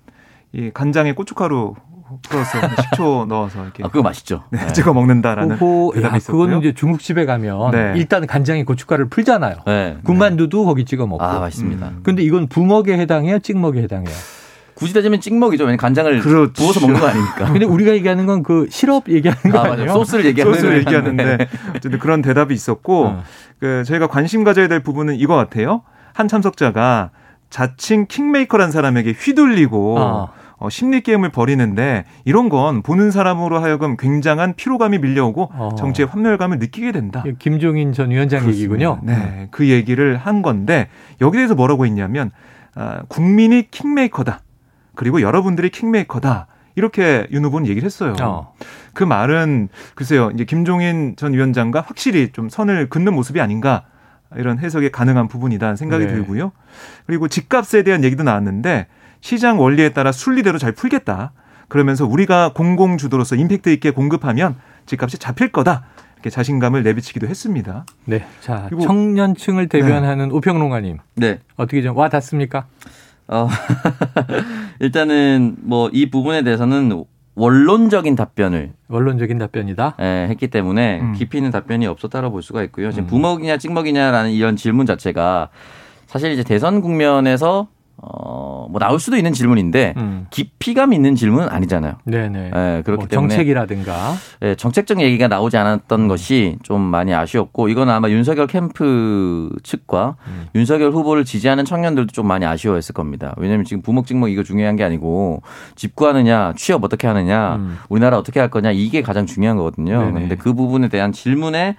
이 0.52 0.70
간장에 0.72 1.12
고춧가루 1.12 1.74
풀어서 2.22 2.58
식초 2.82 3.26
넣어서 3.28 3.62
이렇게 3.62 3.84
아, 3.84 3.88
그거 3.88 4.02
맛있죠. 4.02 4.44
네, 4.50 4.64
네. 4.64 4.72
찍어 4.72 4.94
먹는다라는 4.94 5.56
후보, 5.56 5.92
대답이 5.94 6.14
야, 6.14 6.16
있었고요. 6.16 6.40
그거는 6.40 6.60
이제 6.60 6.72
중국집에 6.74 7.24
가면 7.24 7.70
네. 7.72 7.92
일단 7.96 8.26
간장에 8.26 8.64
고춧가루를 8.64 9.08
풀잖아요. 9.08 9.56
네. 9.66 9.98
군만두도 10.04 10.64
거기 10.64 10.84
찍어 10.84 11.06
먹고. 11.06 11.22
아, 11.22 11.40
맛있습니다. 11.40 11.88
음. 11.88 12.00
근데 12.02 12.22
이건 12.22 12.46
부먹에 12.46 12.96
해당해요, 12.96 13.40
찍먹에 13.40 13.82
해당해요. 13.82 14.14
굳이 14.76 14.92
따지면 14.92 15.20
찍먹이죠. 15.20 15.64
왜냐면 15.64 15.78
간장을 15.78 16.20
그렇죠. 16.20 16.52
부어서 16.52 16.80
먹는 16.80 17.00
거 17.00 17.06
아니니까. 17.08 17.46
근데 17.52 17.64
우리가 17.64 17.92
얘기하는 17.92 18.26
건 18.26 18.42
그 18.42 18.66
시럽 18.70 19.08
얘기하는 19.08 19.50
거 19.50 19.58
아, 19.58 19.72
아니에요? 19.72 19.92
소스를 19.94 20.26
얘기하는 20.26 20.54
소스를. 20.54 20.78
얘기하는데 20.80 21.48
어쨌든 21.74 21.98
그런 21.98 22.20
대답이 22.22 22.52
있었고 22.54 23.06
어. 23.06 23.22
그 23.58 23.82
저희가 23.84 24.06
관심 24.06 24.44
가져야 24.44 24.68
될 24.68 24.80
부분은 24.80 25.16
이거 25.16 25.34
같아요. 25.34 25.82
한 26.12 26.28
참석자가 26.28 27.10
자칭 27.50 28.06
킹메이커란 28.06 28.70
사람에게 28.70 29.12
휘둘리고 29.12 29.98
아. 29.98 30.28
어, 30.58 30.70
심리 30.70 31.00
게임을 31.02 31.30
벌이는데 31.30 32.04
이런 32.24 32.48
건 32.48 32.82
보는 32.82 33.10
사람으로 33.10 33.58
하여금 33.58 33.96
굉장한 33.96 34.54
피로감이 34.56 34.98
밀려오고 34.98 35.50
어. 35.54 35.70
정치의 35.76 36.08
환멸감을 36.08 36.58
느끼게 36.58 36.92
된다. 36.92 37.24
김종인 37.38 37.92
전 37.92 38.10
위원장 38.10 38.46
얘기군요. 38.48 39.00
네, 39.02 39.48
그 39.50 39.68
얘기를 39.68 40.16
한 40.16 40.42
건데 40.42 40.88
여기에 41.20 41.38
대해서 41.40 41.54
뭐라고 41.54 41.84
했냐면 41.86 42.30
아, 42.74 43.00
국민이 43.08 43.70
킹메이커다. 43.70 44.40
그리고 44.96 45.20
여러분들이 45.20 45.70
킹메이커다. 45.70 46.48
이렇게 46.74 47.26
윤 47.30 47.44
후보는 47.44 47.68
얘기를 47.68 47.86
했어요. 47.86 48.14
어. 48.20 48.52
그 48.92 49.04
말은 49.04 49.68
글쎄요, 49.94 50.30
이제 50.34 50.44
김종인 50.44 51.14
전 51.16 51.32
위원장과 51.32 51.82
확실히 51.82 52.32
좀 52.32 52.48
선을 52.48 52.88
긋는 52.90 53.14
모습이 53.14 53.40
아닌가 53.40 53.84
이런 54.34 54.58
해석이 54.58 54.90
가능한 54.90 55.28
부분이다 55.28 55.76
생각이 55.76 56.04
네. 56.06 56.12
들고요. 56.12 56.52
그리고 57.06 57.28
집값에 57.28 57.82
대한 57.82 58.02
얘기도 58.04 58.24
나왔는데 58.24 58.88
시장 59.20 59.60
원리에 59.60 59.90
따라 59.90 60.12
순리대로 60.12 60.58
잘 60.58 60.72
풀겠다. 60.72 61.32
그러면서 61.68 62.06
우리가 62.06 62.52
공공 62.54 62.98
주도로서 62.98 63.36
임팩트 63.36 63.70
있게 63.70 63.90
공급하면 63.90 64.56
집값이 64.86 65.18
잡힐 65.18 65.50
거다. 65.50 65.84
이렇게 66.14 66.30
자신감을 66.30 66.82
내비치기도 66.82 67.26
했습니다. 67.26 67.84
네. 68.04 68.24
자, 68.40 68.64
그리고- 68.68 68.82
청년층을 68.82 69.68
대변하는 69.68 70.30
우평롱가님. 70.30 70.98
네. 71.16 71.40
어떻게 71.56 71.82
좀 71.82 71.96
와 71.96 72.08
닿습니까? 72.08 72.66
어, 73.28 73.48
일단은 74.80 75.56
뭐 75.62 75.90
이 75.92 76.10
부분에 76.10 76.42
대해서는 76.42 77.04
원론적인 77.34 78.16
답변을 78.16 78.72
원론적인 78.88 79.38
답변이다. 79.38 79.96
예, 80.00 80.26
했기 80.30 80.48
때문에 80.48 81.00
음. 81.00 81.12
깊이 81.12 81.38
있는 81.38 81.50
답변이 81.50 81.86
없었다고 81.86 82.30
볼 82.30 82.42
수가 82.42 82.62
있고요. 82.64 82.90
지금 82.90 83.04
음. 83.04 83.06
부먹이냐 83.08 83.58
찍먹이냐라는 83.58 84.30
이런 84.30 84.56
질문 84.56 84.86
자체가 84.86 85.50
사실 86.06 86.32
이제 86.32 86.42
대선 86.42 86.80
국면에서 86.80 87.68
어, 87.98 88.66
뭐 88.70 88.78
나올 88.78 89.00
수도 89.00 89.16
있는 89.16 89.32
질문인데 89.32 89.94
음. 89.96 90.26
깊이감 90.30 90.92
있는 90.92 91.14
질문은 91.14 91.48
아니잖아요. 91.48 91.94
네네. 92.04 92.50
예, 92.54 92.82
그렇기 92.84 93.00
뭐 93.00 93.08
때문에 93.08 93.28
정책이라든가. 93.28 94.14
예, 94.42 94.54
정책적 94.54 95.00
얘기가 95.00 95.28
나오지 95.28 95.56
않았던 95.56 96.02
음. 96.02 96.08
것이 96.08 96.58
좀 96.62 96.82
많이 96.82 97.14
아쉬웠고 97.14 97.68
이건 97.68 97.88
아마 97.88 98.10
윤석열 98.10 98.46
캠프 98.46 99.50
측과 99.62 100.16
음. 100.26 100.46
윤석열 100.54 100.92
후보를 100.92 101.24
지지하는 101.24 101.64
청년들도 101.64 102.12
좀 102.12 102.26
많이 102.26 102.44
아쉬워했을 102.44 102.92
겁니다. 102.92 103.34
왜냐하면 103.38 103.64
지금 103.64 103.82
부먹찍먹 103.82 104.30
이거 104.30 104.42
중요한 104.42 104.76
게 104.76 104.84
아니고 104.84 105.42
집 105.74 105.96
구하느냐 105.96 106.52
취업 106.56 106.84
어떻게 106.84 107.06
하느냐 107.06 107.56
음. 107.56 107.78
우리나라 107.88 108.18
어떻게 108.18 108.40
할 108.40 108.50
거냐 108.50 108.72
이게 108.72 109.00
가장 109.00 109.24
중요한 109.24 109.56
거거든요. 109.56 110.10
그런데 110.12 110.36
그 110.36 110.52
부분에 110.52 110.88
대한 110.88 111.12
질문의 111.12 111.76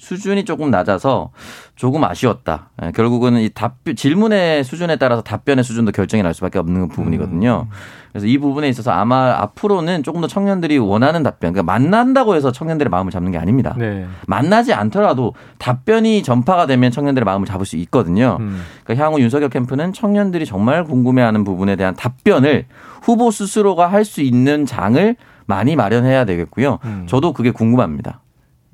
수준이 0.00 0.46
조금 0.46 0.70
낮아서 0.70 1.30
조금 1.76 2.02
아쉬웠다. 2.04 2.70
예, 2.82 2.90
결국은 2.92 3.36
이 3.38 3.50
답, 3.50 3.76
질문의 3.94 4.64
수준에 4.64 4.96
따라서 4.96 5.22
답변의 5.22 5.62
수준도 5.62 5.92
결정이 5.92 6.22
날 6.22 6.32
수밖에 6.32 6.58
없는 6.58 6.88
부분이거든요. 6.88 7.68
그래서 8.10 8.26
이 8.26 8.38
부분에 8.38 8.68
있어서 8.70 8.90
아마 8.90 9.36
앞으로는 9.38 10.02
조금 10.02 10.20
더 10.20 10.26
청년들이 10.26 10.78
원하는 10.78 11.22
답변, 11.22 11.52
그러니까 11.52 11.70
만난다고 11.70 12.34
해서 12.34 12.50
청년들의 12.50 12.88
마음을 12.90 13.12
잡는 13.12 13.30
게 13.30 13.38
아닙니다. 13.38 13.76
네. 13.78 14.06
만나지 14.26 14.72
않더라도 14.72 15.34
답변이 15.58 16.22
전파가 16.22 16.66
되면 16.66 16.90
청년들의 16.90 17.24
마음을 17.24 17.46
잡을 17.46 17.66
수 17.66 17.76
있거든요. 17.76 18.38
음. 18.40 18.62
그러니까 18.82 19.04
향후 19.04 19.20
윤석열 19.20 19.50
캠프는 19.50 19.92
청년들이 19.92 20.46
정말 20.46 20.82
궁금해하는 20.84 21.44
부분에 21.44 21.76
대한 21.76 21.94
답변을 21.94 22.64
후보 23.02 23.30
스스로가 23.30 23.86
할 23.86 24.04
수 24.04 24.22
있는 24.22 24.64
장을 24.66 25.14
많이 25.46 25.76
마련해야 25.76 26.24
되겠고요. 26.24 26.78
음. 26.84 27.04
저도 27.06 27.32
그게 27.32 27.50
궁금합니다. 27.50 28.20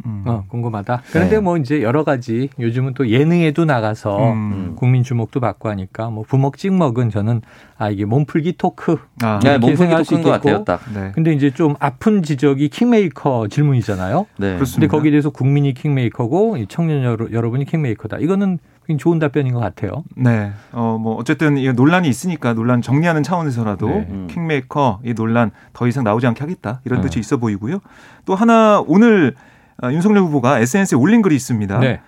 음. 0.06 0.22
어, 0.24 0.44
궁금하다. 0.48 1.02
그런데 1.10 1.36
네. 1.36 1.40
뭐 1.40 1.56
이제 1.56 1.82
여러 1.82 2.04
가지 2.04 2.48
요즘은 2.58 2.94
또 2.94 3.10
예능에도 3.10 3.64
나가서 3.64 4.32
음. 4.32 4.72
국민 4.76 5.02
주목도 5.02 5.40
받고 5.40 5.68
하니까 5.68 6.10
뭐 6.10 6.24
부먹 6.26 6.56
찍먹은 6.56 7.10
저는 7.10 7.42
아 7.76 7.90
이게 7.90 8.04
몸풀기 8.04 8.54
토크. 8.56 8.98
아, 9.22 9.40
네, 9.42 9.58
몸풀기 9.58 9.94
토크인 9.94 10.22
것. 10.22 10.30
같아요. 10.30 10.64
딱. 10.64 10.80
네. 10.94 11.12
근데 11.14 11.32
이제 11.32 11.50
좀 11.50 11.74
아픈 11.80 12.22
지적이 12.22 12.68
킹메이커 12.68 13.48
질문이잖아요. 13.48 14.26
네. 14.38 14.54
그렇습니다. 14.54 14.80
근데 14.80 14.86
거기에 14.86 15.10
대해서 15.10 15.30
국민이 15.30 15.74
킹메이커고 15.74 16.56
이 16.58 16.66
청년 16.68 17.02
여러, 17.02 17.30
여러분이 17.30 17.64
킹메이커다. 17.64 18.18
이거는 18.18 18.58
굉장히 18.86 18.98
좋은 18.98 19.18
답변인 19.18 19.52
것 19.52 19.58
같아요. 19.58 20.04
네. 20.14 20.52
어, 20.70 20.96
뭐, 21.00 21.16
어쨌든 21.16 21.58
이 21.58 21.72
논란이 21.72 22.08
있으니까 22.08 22.54
논란 22.54 22.82
정리하는 22.82 23.24
차원에서라도 23.24 23.88
네. 23.88 24.06
음. 24.08 24.26
킹메이커 24.30 25.00
이 25.04 25.12
논란 25.12 25.50
더 25.72 25.88
이상 25.88 26.04
나오지 26.04 26.26
않게 26.28 26.40
하겠다. 26.40 26.80
이런 26.84 27.00
네. 27.00 27.08
뜻이 27.08 27.18
있어 27.18 27.36
보이고요. 27.36 27.80
또 28.26 28.36
하나 28.36 28.80
오늘 28.86 29.34
아, 29.34 29.46
윤석열 29.84 30.22
후보가 30.22 30.60
SNS에 30.60 30.96
올린 30.96 31.22
글이 31.22 31.34
있습니다. 31.34 31.78
네. 31.80 32.00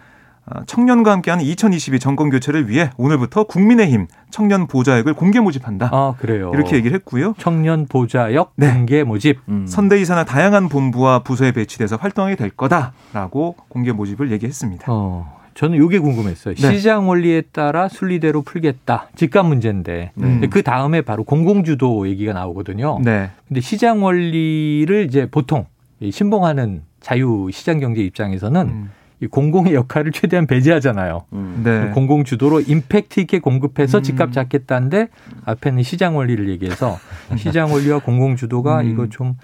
아, 0.51 0.63
청년과 0.67 1.13
함께하는 1.13 1.45
2022 1.45 1.99
정권 1.99 2.31
교체를 2.31 2.71
위해 2.71 2.91
오늘부터 2.97 3.45
국민의힘 3.45 4.07
청년 4.31 4.67
보좌역을 4.67 5.13
공개 5.13 5.41
모집한다. 5.41 5.91
아 5.93 6.15
그래요. 6.19 6.51
이렇게 6.55 6.77
얘기를 6.77 6.95
했고요. 6.97 7.35
청년 7.39 7.87
보좌역 7.87 8.53
네. 8.57 8.73
공개 8.73 9.05
모집. 9.05 9.41
음. 9.49 9.67
선대위사나 9.67 10.25
다양한 10.25 10.69
본부와 10.71 11.23
부서에 11.23 11.53
배치돼서 11.53 11.97
활동하게 11.97 12.37
될 12.37 12.51
거다라고 12.51 13.57
공개 13.69 13.93
모집을 13.93 14.33
얘기했습니다. 14.33 14.87
어, 14.89 15.39
저는 15.53 15.85
이게 15.85 15.99
궁금했어요. 15.99 16.55
네. 16.55 16.73
시장 16.77 17.09
원리에 17.09 17.43
따라 17.53 17.89
순리대로 17.89 18.41
풀겠다. 18.41 19.09
집값 19.17 19.45
문제인데 19.45 20.13
음. 20.23 20.47
그 20.51 20.63
다음에 20.63 21.03
바로 21.03 21.25
공공주도 21.25 22.09
얘기가 22.09 22.33
나오거든요. 22.33 23.01
네. 23.05 23.31
근데 23.49 23.61
시장 23.61 24.03
원리를 24.03 25.05
이제 25.05 25.29
보통 25.31 25.67
이 26.01 26.11
신봉하는 26.11 26.88
자유 27.01 27.49
시장 27.53 27.81
경제 27.81 28.03
입장에서는 28.03 28.61
음. 28.67 28.91
이 29.21 29.27
공공의 29.27 29.75
역할을 29.75 30.13
최대한 30.13 30.47
배제하잖아요. 30.47 31.25
음. 31.33 31.63
네. 31.65 31.91
공공 31.93 32.23
주도로 32.23 32.61
임팩트 32.61 33.19
있게 33.21 33.41
공급해서 33.41 33.99
음. 33.99 34.03
집값 34.03 34.33
잡겠다는데 34.33 35.09
앞에는 35.45 35.83
시장 35.83 36.17
원리를 36.17 36.49
얘기해서 36.51 36.99
시장 37.37 37.73
원리와 37.73 37.99
공공 37.99 38.37
주도가 38.37 38.83
음. 38.83 38.91
이거 38.91 39.09
좀 39.09 39.37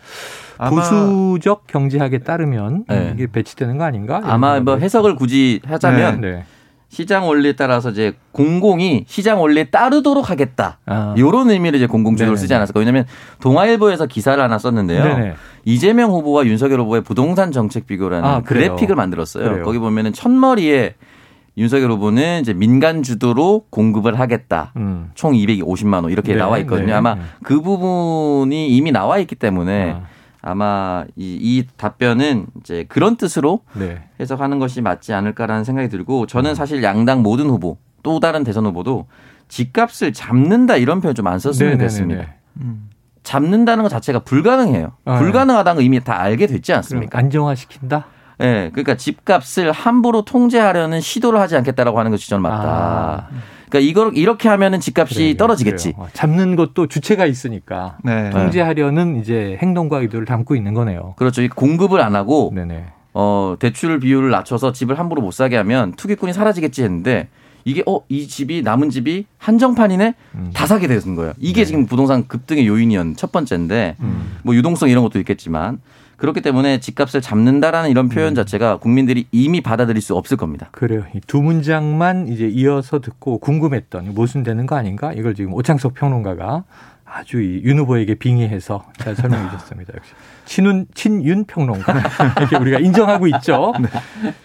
보수적 0.58 1.66
경제학에 1.66 2.18
따르면 2.18 2.84
네. 2.88 3.12
이게 3.14 3.26
배치되는 3.26 3.76
거 3.76 3.84
아닌가? 3.84 4.20
아마 4.24 4.60
뭐 4.60 4.76
해석을 4.76 5.16
굳이 5.16 5.60
하자면 5.64 6.20
네. 6.20 6.44
시장 6.94 7.26
원리에 7.26 7.54
따라서 7.54 7.90
이제 7.90 8.12
공공이 8.30 9.04
시장 9.08 9.40
원리에 9.42 9.64
따르도록 9.64 10.30
하겠다. 10.30 10.78
아. 10.86 11.12
이런 11.16 11.50
의미를 11.50 11.76
이제 11.76 11.88
공공주도를 11.88 12.28
네네네. 12.30 12.40
쓰지 12.40 12.54
않았을까. 12.54 12.78
왜냐하면 12.78 13.04
동아일보에서 13.40 14.06
기사를 14.06 14.40
하나 14.40 14.58
썼는데요. 14.58 15.02
네네. 15.02 15.34
이재명 15.64 16.12
후보와 16.12 16.46
윤석열 16.46 16.78
후보의 16.80 17.02
부동산 17.02 17.50
정책 17.50 17.88
비교라는 17.88 18.28
아? 18.28 18.42
그래픽을 18.42 18.94
만들었어요. 18.94 19.44
그래요. 19.44 19.64
거기 19.64 19.80
보면은 19.80 20.12
첫머리에 20.12 20.94
윤석열 21.56 21.90
후보는 21.90 22.42
이제 22.42 22.54
민간 22.54 23.02
주도로 23.02 23.64
공급을 23.70 24.20
하겠다. 24.20 24.72
음. 24.76 25.10
총 25.14 25.32
250만 25.32 26.04
원 26.04 26.10
이렇게 26.10 26.34
네, 26.34 26.38
나와 26.38 26.58
있거든요. 26.58 26.86
네. 26.86 26.92
아마 26.92 27.14
음. 27.14 27.28
그 27.42 27.60
부분이 27.60 28.68
이미 28.68 28.92
나와 28.92 29.18
있기 29.18 29.34
때문에 29.34 29.92
아, 29.96 30.02
아마 30.46 31.04
이, 31.16 31.38
이 31.40 31.66
답변은 31.76 32.46
이제 32.60 32.84
그런 32.88 33.16
뜻으로 33.16 33.60
네. 33.72 34.02
해석하는 34.20 34.58
것이 34.58 34.82
맞지 34.82 35.14
않을까라는 35.14 35.64
생각이 35.64 35.88
들고 35.88 36.22
음. 36.22 36.26
저는 36.26 36.54
사실 36.54 36.82
양당 36.82 37.22
모든 37.22 37.46
후보 37.46 37.78
또 38.02 38.20
다른 38.20 38.44
대선 38.44 38.66
후보도 38.66 39.06
집값을 39.48 40.12
잡는다 40.12 40.76
이런 40.76 41.00
표현 41.00 41.14
좀 41.14 41.26
안 41.26 41.38
썼으면 41.38 41.72
네네네네. 41.72 41.84
됐습니다. 41.84 42.34
음. 42.60 42.90
잡는다는 43.22 43.82
것 43.82 43.88
자체가 43.88 44.18
불가능해요. 44.18 44.92
아, 45.06 45.18
불가능하다는 45.18 45.76
거 45.76 45.82
이미 45.82 45.98
다 46.04 46.20
알게 46.20 46.46
됐지 46.46 46.74
않습니까? 46.74 47.18
안정화시킨다. 47.18 48.06
예, 48.40 48.70
그러니까 48.72 48.96
집값을 48.96 49.72
함부로 49.72 50.22
통제하려는 50.26 51.00
시도를 51.00 51.40
하지 51.40 51.56
않겠다라고 51.56 51.98
하는 51.98 52.10
것이 52.10 52.28
저는 52.28 52.42
맞다. 52.42 52.68
아. 52.68 53.28
그러니까 53.68 53.78
이걸 53.90 54.16
이렇게 54.16 54.48
하면은 54.48 54.80
집값이 54.80 55.14
그래요, 55.14 55.36
떨어지겠지. 55.36 55.92
그래요. 55.92 56.06
어, 56.06 56.08
잡는 56.12 56.56
것도 56.56 56.86
주체가 56.86 57.26
있으니까 57.26 57.98
네. 58.04 58.30
통제하려는 58.30 59.20
이제 59.20 59.58
행동과 59.60 60.00
의도를 60.00 60.26
담고 60.26 60.56
있는 60.56 60.74
거네요. 60.74 61.14
그렇죠. 61.16 61.42
이 61.42 61.48
공급을 61.48 62.00
안 62.00 62.14
하고 62.14 62.52
네네. 62.54 62.86
어, 63.14 63.56
대출 63.58 64.00
비율을 64.00 64.30
낮춰서 64.30 64.72
집을 64.72 64.98
함부로 64.98 65.22
못 65.22 65.32
사게 65.32 65.56
하면 65.56 65.92
투기꾼이 65.92 66.32
사라지겠지 66.32 66.82
했는데 66.82 67.28
이게 67.64 67.82
어, 67.86 68.00
이 68.08 68.28
집이 68.28 68.62
남은 68.62 68.90
집이 68.90 69.26
한정판이네? 69.38 70.14
음. 70.34 70.50
다 70.52 70.66
사게 70.66 70.86
되는 70.86 71.14
거예요. 71.14 71.32
이게 71.38 71.62
네. 71.62 71.64
지금 71.64 71.86
부동산 71.86 72.26
급등의 72.28 72.66
요인이었 72.66 73.16
첫 73.16 73.32
번째인데 73.32 73.96
음. 74.00 74.38
뭐 74.42 74.54
유동성 74.54 74.90
이런 74.90 75.02
것도 75.02 75.18
있겠지만 75.20 75.80
그렇기 76.16 76.40
때문에 76.40 76.80
집값을 76.80 77.20
잡는다라는 77.20 77.90
이런 77.90 78.08
표현 78.08 78.32
음. 78.32 78.34
자체가 78.34 78.78
국민들이 78.78 79.26
이미 79.32 79.60
받아들일 79.60 80.00
수 80.00 80.16
없을 80.16 80.36
겁니다. 80.36 80.68
그래요. 80.72 81.04
이두 81.14 81.42
문장만 81.42 82.28
이제 82.28 82.46
이어서 82.46 83.00
듣고 83.00 83.38
궁금했던 83.38 84.14
모순되는 84.14 84.66
거 84.66 84.76
아닌가? 84.76 85.12
이걸 85.12 85.34
지금 85.34 85.52
오창석 85.54 85.94
평론가가 85.94 86.64
아주 87.04 87.40
이윤 87.40 87.78
후보에게 87.78 88.16
빙의해서 88.16 88.84
잘 88.98 89.14
설명해 89.14 89.50
주셨습니다. 89.50 89.92
역시 89.94 90.12
친윤 90.46 90.86
친윤 90.94 91.44
평론가 91.44 91.94
이렇게 92.38 92.56
우리가 92.56 92.78
인정하고 92.80 93.28
있죠. 93.28 93.72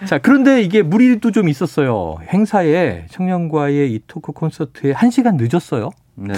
자 0.05 0.19
그런데 0.19 0.61
이게 0.61 0.83
무리도 0.83 1.31
좀 1.31 1.49
있었어요. 1.49 2.17
행사에 2.31 3.07
청년과의 3.09 3.91
이 3.91 4.01
토크 4.05 4.33
콘서트에 4.33 4.91
한 4.91 5.09
시간 5.09 5.37
늦었어요. 5.37 5.89
네. 6.15 6.33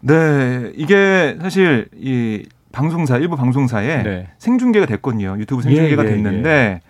네, 0.00 0.72
이게 0.76 1.36
사실 1.40 1.88
이 1.96 2.44
방송사 2.76 3.16
일부 3.16 3.36
방송사에 3.36 4.02
네. 4.02 4.26
생중계가 4.36 4.84
됐거든요. 4.84 5.36
유튜브 5.38 5.62
생중계가 5.62 6.04
예, 6.04 6.08
예, 6.08 6.12
됐는데 6.12 6.80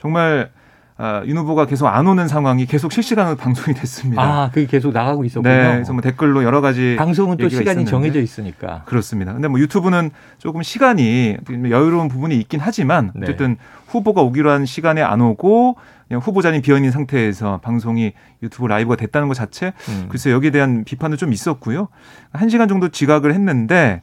정말 0.00 0.48
아, 0.96 1.22
윤 1.26 1.36
후보가 1.36 1.66
계속 1.66 1.86
안 1.86 2.06
오는 2.06 2.26
상황이 2.28 2.64
계속 2.64 2.92
실시간으로 2.92 3.36
방송이 3.36 3.74
됐습니다. 3.74 4.22
아 4.22 4.50
그게 4.50 4.66
계속 4.66 4.94
나가고 4.94 5.22
있었군요. 5.22 5.54
네, 5.54 5.72
그래서 5.74 5.92
뭐 5.92 6.00
댓글로 6.00 6.44
여러 6.44 6.62
가지 6.62 6.96
방송은 6.96 7.36
또 7.36 7.50
시간이 7.50 7.82
있었는데. 7.82 7.90
정해져 7.90 8.20
있으니까. 8.20 8.84
그렇습니다. 8.86 9.34
근데 9.34 9.48
뭐 9.48 9.60
유튜브는 9.60 10.12
조금 10.38 10.62
시간이 10.62 11.36
여유로운 11.50 12.08
부분이 12.08 12.38
있긴 12.38 12.60
하지만 12.60 13.12
네. 13.14 13.24
어쨌든 13.24 13.58
후보가 13.88 14.22
오기로 14.22 14.50
한 14.50 14.64
시간에 14.64 15.02
안 15.02 15.20
오고 15.20 15.76
그냥 16.08 16.22
후보자님 16.22 16.62
비어 16.62 16.76
있는 16.76 16.90
상태에서 16.90 17.60
방송이 17.62 18.14
유튜브 18.42 18.66
라이브가 18.66 18.96
됐다는 18.96 19.28
것 19.28 19.34
자체 19.34 19.74
음. 19.90 20.06
글쎄 20.08 20.30
여기에 20.30 20.52
대한 20.52 20.84
비판도 20.84 21.18
좀 21.18 21.34
있었고요. 21.34 21.88
한 22.32 22.48
시간 22.48 22.66
정도 22.66 22.88
지각을 22.88 23.34
했는데 23.34 24.00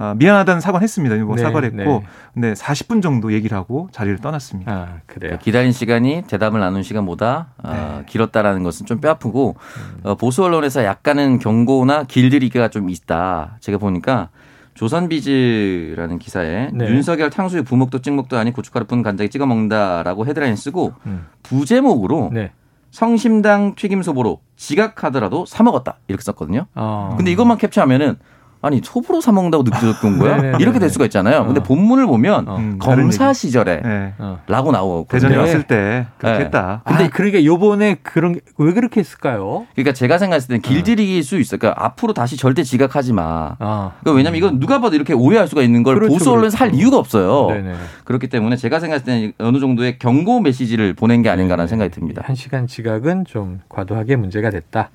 아, 0.00 0.14
미안하다는 0.16 0.62
사과를 0.62 0.82
했습니다. 0.82 1.14
뭐 1.16 1.36
네, 1.36 1.42
사과를 1.42 1.68
했고 1.68 2.00
네. 2.00 2.02
근데 2.32 2.52
40분 2.54 3.02
정도 3.02 3.34
얘기를 3.34 3.54
하고 3.54 3.90
자리를 3.92 4.16
떠났습니다. 4.18 4.72
아 4.72 5.00
그래요. 5.04 5.36
기다린 5.42 5.72
시간이 5.72 6.22
대답을 6.26 6.58
나눈 6.58 6.82
시간보다 6.82 7.48
어, 7.62 7.98
네. 7.98 8.04
길었다라는 8.06 8.62
것은 8.62 8.86
좀 8.86 8.98
뼈아프고 9.02 9.56
음. 9.58 10.00
어, 10.04 10.14
보수 10.14 10.42
언론에서 10.42 10.84
약간은 10.84 11.38
경고나 11.38 12.04
길들이기가 12.04 12.68
좀 12.68 12.88
있다. 12.88 13.58
제가 13.60 13.76
보니까 13.76 14.30
조선비즈라는 14.72 16.18
기사에 16.18 16.70
네. 16.72 16.86
윤석열 16.88 17.28
탕수육 17.28 17.66
부먹도 17.66 18.00
찍먹도 18.00 18.38
아닌 18.38 18.54
고춧가루 18.54 18.86
푼 18.86 19.02
간장에 19.02 19.28
찍어 19.28 19.44
먹는다라고 19.44 20.24
헤드라인 20.24 20.56
쓰고 20.56 20.94
음. 21.04 21.26
부제목으로 21.42 22.30
네. 22.32 22.52
성심당 22.90 23.74
튀김 23.74 24.02
소보로 24.02 24.40
지각하더라도 24.56 25.44
사 25.44 25.62
먹었다 25.62 25.98
이렇게 26.08 26.22
썼거든요. 26.22 26.66
어. 26.74 27.14
근데 27.18 27.30
이것만 27.32 27.58
캡처하면은 27.58 28.16
아니 28.62 28.80
소보로 28.84 29.20
사 29.20 29.32
먹는다고 29.32 29.62
느껴졌던 29.62 30.18
거야? 30.20 30.58
이렇게 30.58 30.78
될 30.78 30.90
수가 30.90 31.06
있잖아요. 31.06 31.46
근데 31.46 31.60
어. 31.60 31.62
본문을 31.62 32.06
보면 32.06 32.48
어. 32.48 32.56
음, 32.56 32.78
검사 32.78 33.28
얘기. 33.28 33.34
시절에 33.38 33.80
네. 33.82 34.12
어. 34.18 34.38
라고 34.46 34.70
나오거든요. 34.70 35.06
대전에 35.08 35.34
네. 35.34 35.40
왔을 35.40 35.62
때 35.62 36.06
그렇게 36.18 36.38
네. 36.38 36.44
했다. 36.44 36.82
근데 36.84 37.08
그러니까 37.08 37.44
요번에 37.44 37.96
그런 38.02 38.38
게왜 38.58 38.72
그렇게 38.74 39.00
했을까요? 39.00 39.66
그러니까 39.74 39.92
제가 39.94 40.18
생각했을 40.18 40.48
때는 40.48 40.62
길들이길 40.62 41.22
수 41.22 41.38
있어요. 41.38 41.58
그러니까 41.58 41.84
앞으로 41.84 42.12
다시 42.12 42.36
절대 42.36 42.62
지각하지 42.62 43.12
마. 43.14 43.56
아. 43.58 43.92
그러니까 44.00 44.16
왜냐면 44.16 44.36
이건 44.36 44.60
누가 44.60 44.80
봐도 44.80 44.94
이렇게 44.94 45.14
오해할 45.14 45.48
수가 45.48 45.62
있는 45.62 45.82
걸 45.82 45.94
그렇죠, 45.94 46.12
보수 46.12 46.30
언론에서 46.30 46.58
그렇죠. 46.58 46.72
할 46.74 46.78
이유가 46.80 46.98
없어요. 46.98 47.46
네네. 47.48 47.74
그렇기 48.04 48.28
때문에 48.28 48.56
제가 48.56 48.78
생각했을 48.80 49.04
때는 49.06 49.32
어느 49.38 49.58
정도의 49.58 49.98
경고 49.98 50.40
메시지를 50.40 50.92
보낸 50.94 51.22
게 51.22 51.30
아닌가라는 51.30 51.66
생각이 51.68 51.90
듭니다. 51.90 52.22
한 52.26 52.36
시간 52.36 52.66
지각은 52.66 53.24
좀 53.24 53.60
과도하게 53.68 54.16
문제가 54.16 54.50
됐다. 54.50 54.90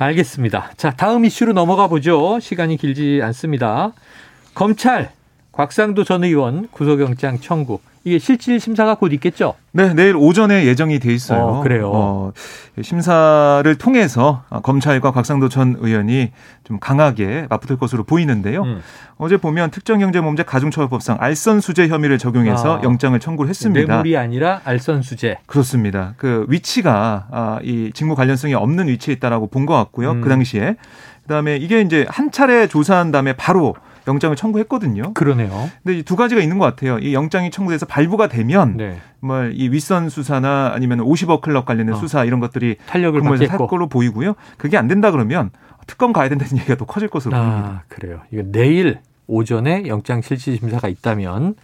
알겠습니다. 0.00 0.70
자, 0.78 0.90
다음 0.92 1.26
이슈로 1.26 1.52
넘어가 1.52 1.86
보죠. 1.86 2.38
시간이 2.40 2.78
길지 2.78 3.20
않습니다. 3.22 3.92
검찰 4.54 5.12
곽상도 5.64 6.04
전 6.04 6.24
의원 6.24 6.68
구속영장 6.70 7.38
청구. 7.38 7.80
이게 8.02 8.18
실질 8.18 8.58
심사가 8.58 8.94
곧 8.94 9.12
있겠죠? 9.12 9.52
네, 9.72 9.92
내일 9.92 10.16
오전에 10.16 10.64
예정이 10.64 11.00
돼 11.00 11.12
있어요. 11.12 11.42
어, 11.42 11.62
그래요? 11.62 11.90
어, 11.92 12.32
심사를 12.80 13.74
통해서 13.74 14.42
검찰과 14.62 15.10
곽상도 15.12 15.50
전 15.50 15.76
의원이 15.78 16.30
좀 16.64 16.80
강하게 16.80 17.44
맞붙을 17.50 17.76
것으로 17.76 18.04
보이는데요. 18.04 18.62
음. 18.62 18.80
어제 19.18 19.36
보면 19.36 19.70
특정경제범죄 19.70 20.44
가중처벌법상 20.44 21.18
알선수재 21.20 21.88
혐의를 21.88 22.16
적용해서 22.16 22.78
아. 22.78 22.82
영장을 22.82 23.20
청구를 23.20 23.50
했습니다. 23.50 23.86
뇌물이 23.96 24.16
아니라 24.16 24.62
알선수재. 24.64 25.40
그렇습니다. 25.44 26.14
그 26.16 26.46
위치가 26.48 27.26
아, 27.30 27.58
이 27.62 27.90
직무 27.92 28.14
관련성이 28.14 28.54
없는 28.54 28.88
위치에 28.88 29.12
있다라고 29.12 29.48
본 29.48 29.66
것 29.66 29.74
같고요. 29.74 30.12
음. 30.12 30.20
그 30.22 30.30
당시에 30.30 30.76
그다음에 31.24 31.56
이게 31.58 31.82
이제 31.82 32.06
한 32.08 32.30
차례 32.30 32.66
조사한 32.66 33.12
다음에 33.12 33.34
바로 33.34 33.74
영장을 34.06 34.34
청구했거든요. 34.36 35.12
그러네요. 35.14 35.70
근데 35.82 35.98
이두 35.98 36.16
가지가 36.16 36.40
있는 36.40 36.58
것 36.58 36.64
같아요. 36.64 36.98
이 36.98 37.14
영장이 37.14 37.50
청구돼서 37.50 37.86
발부가 37.86 38.28
되면 38.28 38.76
네. 38.76 38.98
정말 39.20 39.52
이 39.54 39.68
윗선 39.68 40.08
수사나 40.08 40.72
아니면 40.74 41.00
50억 41.00 41.40
클럽 41.42 41.64
관련된 41.66 41.94
어. 41.94 41.98
수사 41.98 42.24
이런 42.24 42.40
것들이 42.40 42.76
탄력을 42.86 43.20
받겠고. 43.22 43.66
걸로 43.66 43.88
보이고요. 43.88 44.34
그게 44.56 44.76
안 44.76 44.88
된다 44.88 45.10
그러면 45.10 45.50
특검 45.86 46.12
가야 46.12 46.28
된다는 46.28 46.56
얘기가 46.58 46.74
또 46.76 46.86
커질 46.86 47.08
것으로 47.08 47.36
보입니다. 47.36 47.68
아, 47.68 47.82
그래요. 47.88 48.20
이거 48.32 48.42
내일 48.46 48.98
오전에 49.26 49.84
영장 49.86 50.22
실질 50.22 50.56
심사가 50.56 50.88
있다면 50.88 51.54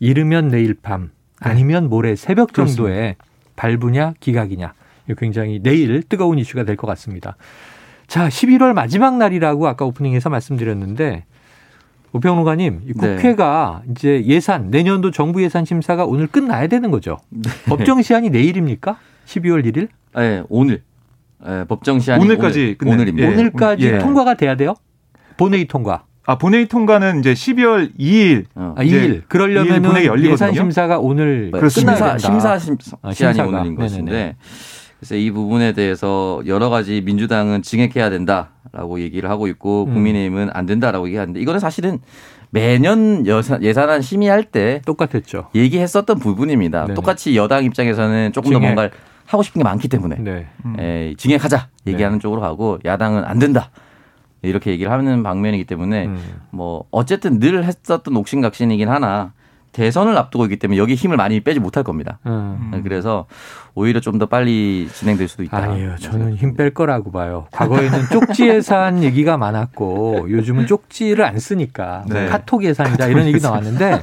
이르면 0.00 0.48
내일 0.48 0.74
밤 0.74 1.10
아니면 1.40 1.88
모레 1.88 2.16
새벽 2.16 2.52
정도에 2.54 3.16
발부냐 3.56 4.14
기각이냐. 4.20 4.72
굉장히 5.18 5.60
내일 5.62 6.02
뜨거운 6.02 6.38
이슈가 6.38 6.64
될 6.64 6.76
것 6.76 6.86
같습니다. 6.88 7.36
자, 8.06 8.28
11월 8.28 8.72
마지막 8.72 9.16
날이라고 9.16 9.66
아까 9.66 9.84
오프닝에서 9.84 10.30
말씀드렸는데 10.30 11.24
우평론가님, 12.12 12.80
이 12.86 12.92
네. 12.94 13.16
국회가 13.16 13.82
이제 13.90 14.22
예산 14.26 14.70
내년도 14.70 15.10
정부 15.10 15.42
예산 15.42 15.64
심사가 15.64 16.04
오늘 16.04 16.26
끝나야 16.26 16.66
되는 16.66 16.90
거죠. 16.90 17.18
법정 17.68 18.00
시한이 18.02 18.30
내일입니까? 18.30 18.96
12월 19.26 19.64
1일? 19.66 19.88
네, 20.16 20.42
오늘 20.48 20.82
네, 21.44 21.64
법정 21.66 21.98
시한이 22.00 22.24
오늘까지 22.24 22.60
오늘, 22.60 22.78
끝내- 22.78 22.92
오늘 22.94 23.08
입니다. 23.08 23.28
예. 23.28 23.32
오늘까지 23.32 23.86
예. 23.86 23.98
통과가 23.98 24.34
돼야 24.34 24.56
돼요? 24.56 24.74
본회의 25.36 25.66
통과. 25.66 26.04
아 26.28 26.38
본회의 26.38 26.66
통과는 26.66 27.20
이제 27.20 27.34
12월 27.34 27.96
2일 27.98 28.46
어. 28.56 28.74
아, 28.76 28.82
이제 28.82 28.96
2일. 28.98 29.04
이일 29.10 29.22
그러려면은 29.28 29.82
본회의 29.82 30.06
열리거든요. 30.06 30.32
예산 30.32 30.54
심사가 30.54 30.98
오늘 30.98 31.50
뭐 31.52 31.60
끝나야 31.60 31.68
심사 31.68 31.94
된다. 31.94 32.18
심사 32.18 32.58
심, 32.58 32.76
아, 33.02 33.12
시한이 33.12 33.34
심사가. 33.36 33.58
오늘인. 33.60 33.76
것인데 33.76 34.36
그래서 34.98 35.14
이 35.14 35.30
부분에 35.30 35.72
대해서 35.72 36.42
여러 36.46 36.70
가지 36.70 37.02
민주당은 37.02 37.62
증액해야 37.62 38.10
된다라고 38.10 39.00
얘기를 39.00 39.28
하고 39.30 39.46
있고 39.48 39.84
음. 39.84 39.94
국민의힘은 39.94 40.50
안 40.52 40.66
된다라고 40.66 41.06
얘기하는데 41.08 41.38
이거는 41.40 41.60
사실은 41.60 41.98
매년 42.50 43.26
여사- 43.26 43.60
예산안 43.60 44.00
심의할 44.02 44.44
때 44.44 44.80
똑같았죠. 44.86 45.48
얘기했었던 45.54 46.18
부분입니다. 46.18 46.82
네네. 46.82 46.94
똑같이 46.94 47.36
여당 47.36 47.64
입장에서는 47.64 48.32
조금 48.32 48.52
더 48.52 48.58
증액. 48.58 48.74
뭔가 48.74 48.94
하고 49.26 49.42
싶은 49.42 49.58
게 49.60 49.64
많기 49.64 49.88
때문에 49.88 50.16
네. 50.20 50.46
에, 50.78 51.14
증액하자 51.18 51.68
얘기하는 51.88 52.20
쪽으로 52.20 52.40
가고 52.40 52.78
야당은 52.84 53.24
안 53.24 53.38
된다 53.40 53.70
이렇게 54.42 54.70
얘기를 54.70 54.90
하는 54.92 55.22
방면이기 55.24 55.64
때문에 55.64 56.06
음. 56.06 56.18
뭐 56.50 56.84
어쨌든 56.92 57.40
늘 57.40 57.64
했었던 57.64 58.16
옥신각신이긴 58.16 58.88
하나 58.88 59.32
대선을 59.76 60.16
앞두고 60.16 60.44
있기 60.46 60.56
때문에 60.56 60.78
여기 60.78 60.94
힘을 60.94 61.18
많이 61.18 61.40
빼지 61.40 61.60
못할 61.60 61.84
겁니다. 61.84 62.18
음. 62.24 62.80
그래서 62.82 63.26
오히려 63.74 64.00
좀 64.00 64.16
더 64.16 64.24
빨리 64.24 64.88
진행될 64.90 65.28
수도 65.28 65.42
있다. 65.42 65.58
아니에요. 65.58 65.96
저는 65.96 66.36
힘 66.36 66.56
뺄 66.56 66.72
거라고 66.72 67.12
봐요. 67.12 67.46
과거에는 67.52 68.06
쪽지 68.10 68.48
예산 68.48 69.02
얘기가 69.02 69.36
많았고 69.36 70.28
요즘은 70.30 70.66
쪽지를 70.66 71.22
안 71.22 71.38
쓰니까 71.38 72.04
뭐 72.08 72.18
네. 72.18 72.26
카톡 72.28 72.64
예산이다 72.64 73.08
이런 73.08 73.26
얘기 73.26 73.38
나왔는데 73.38 74.02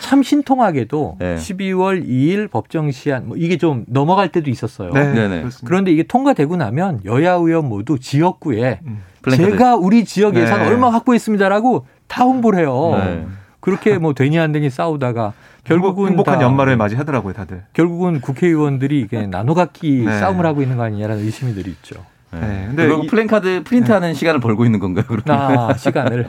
참 0.00 0.22
신통하게도 0.22 1.16
네. 1.20 1.36
12월 1.36 2.06
2일 2.06 2.50
법정 2.50 2.90
시한 2.90 3.28
뭐 3.28 3.38
이게 3.38 3.56
좀 3.56 3.86
넘어갈 3.88 4.28
때도 4.30 4.50
있었어요. 4.50 4.90
네. 4.92 5.44
그런데 5.64 5.90
이게 5.90 6.02
통과되고 6.02 6.56
나면 6.56 7.00
여야 7.06 7.32
의원 7.32 7.66
모두 7.70 7.98
지역구에 7.98 8.80
음. 8.86 9.02
제가 9.34 9.76
우리 9.76 10.04
지역 10.04 10.36
예산 10.36 10.60
네. 10.60 10.68
얼마 10.68 10.90
확보했습니다라고 10.90 11.86
다 12.06 12.24
홍보를 12.24 12.58
해요. 12.60 13.28
네. 13.58 13.60
그렇게 13.60 13.98
뭐 13.98 14.12
되니 14.14 14.38
안 14.38 14.52
되니 14.52 14.70
싸우다가 14.70 15.32
결국은 15.64 16.10
행복한 16.10 16.38
다 16.38 16.44
연말을 16.44 16.76
맞이하더라고요, 16.76 17.34
다들. 17.34 17.64
결국은 17.72 18.20
국회의원들이 18.20 19.00
이게 19.00 19.26
나눠 19.28 19.54
갖기 19.54 20.04
네. 20.06 20.18
싸움을 20.20 20.46
하고 20.46 20.62
있는 20.62 20.76
거 20.76 20.84
아니냐라는 20.84 21.22
의심이 21.24 21.54
들 21.54 21.66
있죠. 21.68 21.96
네. 22.30 22.40
네, 22.40 22.64
근데 22.68 23.06
플랜카드 23.06 23.62
프린트하는 23.64 24.12
시간을 24.14 24.40
벌고 24.40 24.64
있는 24.66 24.80
건가요? 24.80 25.04
그러면? 25.08 25.58
아, 25.58 25.74
시간을. 25.74 26.28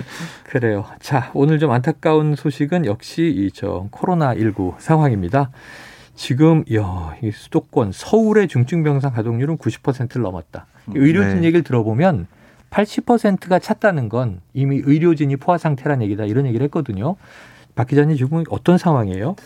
그래요. 0.44 0.84
자, 1.00 1.30
오늘 1.32 1.58
좀 1.58 1.70
안타까운 1.70 2.34
소식은 2.36 2.84
역시 2.86 3.22
이 3.34 3.50
저 3.54 3.86
코로나 3.90 4.34
19 4.34 4.74
상황입니다. 4.78 5.50
지금 6.14 6.64
야, 6.74 7.14
이 7.22 7.30
수도권 7.30 7.92
서울의 7.92 8.48
중증 8.48 8.82
병상 8.82 9.12
가동률은 9.14 9.56
90%를 9.56 10.22
넘었다. 10.22 10.66
의료진 10.94 11.40
네. 11.40 11.46
얘기를 11.46 11.62
들어보면 11.62 12.26
80%가 12.70 13.58
찼다는 13.58 14.08
건 14.08 14.40
이미 14.52 14.80
의료진이 14.84 15.36
포화 15.36 15.58
상태란 15.58 16.02
얘기다. 16.02 16.24
이런 16.24 16.46
얘기를 16.46 16.64
했거든요. 16.64 17.16
박 17.74 17.86
기자님 17.86 18.16
지금 18.16 18.44
어떤 18.50 18.78
상황이에요? 18.78 19.36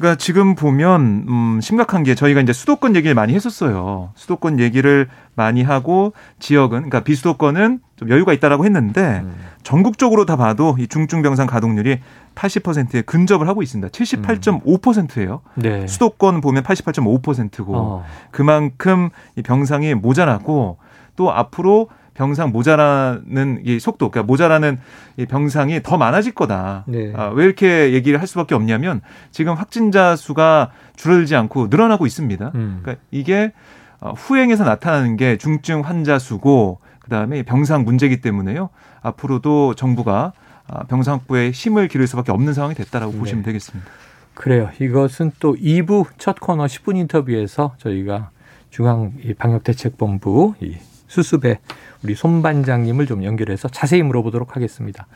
그러니까 0.00 0.16
지금 0.16 0.54
보면 0.54 1.26
음, 1.28 1.60
심각한 1.60 2.02
게 2.02 2.14
저희가 2.14 2.40
이제 2.40 2.54
수도권 2.54 2.96
얘기를 2.96 3.14
많이 3.14 3.34
했었어요. 3.34 4.12
수도권 4.14 4.58
얘기를 4.58 5.08
많이 5.34 5.62
하고 5.62 6.14
지역은 6.38 6.78
그러니까 6.78 7.00
비수도권은 7.00 7.80
좀 7.96 8.08
여유가 8.08 8.32
있다라고 8.32 8.64
했는데 8.64 9.20
음. 9.22 9.34
전국적으로 9.62 10.24
다 10.24 10.36
봐도 10.36 10.74
이 10.78 10.86
중증 10.88 11.20
병상 11.20 11.46
가동률이 11.46 12.00
80%에 12.34 13.02
근접을 13.02 13.46
하고 13.46 13.62
있습니다. 13.62 13.88
78.5%예요. 13.90 15.42
네. 15.56 15.86
수도권 15.86 16.40
보면 16.40 16.62
88.5%고 16.62 17.76
어. 17.76 18.04
그만큼 18.30 19.10
이 19.36 19.42
병상이 19.42 19.94
모자라고 19.94 20.78
또 21.14 21.30
앞으로 21.30 21.88
병상 22.20 22.52
모자라는 22.52 23.62
이 23.64 23.80
속도, 23.80 24.10
그러니까 24.10 24.26
모자라는 24.26 24.78
이 25.16 25.24
병상이 25.24 25.82
더 25.82 25.96
많아질 25.96 26.32
거다. 26.32 26.84
네. 26.86 27.14
아, 27.16 27.28
왜 27.28 27.46
이렇게 27.46 27.94
얘기를 27.94 28.20
할 28.20 28.26
수밖에 28.26 28.54
없냐면 28.54 29.00
지금 29.30 29.54
확진자 29.54 30.16
수가 30.16 30.70
줄어들지 30.96 31.34
않고 31.34 31.68
늘어나고 31.68 32.04
있습니다. 32.04 32.52
음. 32.54 32.80
그러니까 32.82 33.02
이게 33.10 33.52
어, 34.00 34.12
후행에서 34.12 34.64
나타나는 34.64 35.16
게 35.16 35.38
중증 35.38 35.80
환자 35.80 36.18
수고 36.18 36.80
그다음에 36.98 37.42
병상 37.42 37.84
문제이기 37.84 38.20
때문에요. 38.20 38.68
앞으로도 39.00 39.74
정부가 39.74 40.34
아, 40.66 40.84
병상 40.84 41.14
확보에 41.14 41.50
힘을 41.52 41.88
기를 41.88 42.06
수밖에 42.06 42.32
없는 42.32 42.52
상황이 42.52 42.74
됐다라고 42.74 43.12
네. 43.12 43.18
보시면 43.18 43.44
되겠습니다. 43.44 43.90
그래요. 44.34 44.68
이것은 44.78 45.32
또 45.40 45.54
2부 45.54 46.04
첫 46.18 46.38
코너 46.38 46.66
10분 46.66 46.98
인터뷰에서 46.98 47.76
저희가 47.78 48.28
중앙 48.68 49.14
이 49.24 49.32
방역대책본부 49.32 50.56
이 50.60 50.76
수습의 51.10 51.58
우리 52.02 52.14
손 52.14 52.40
반장님을 52.40 53.06
좀 53.06 53.24
연결해서 53.24 53.68
자세히 53.68 54.02
물어보도록 54.02 54.56
하겠습니다. 54.56 55.06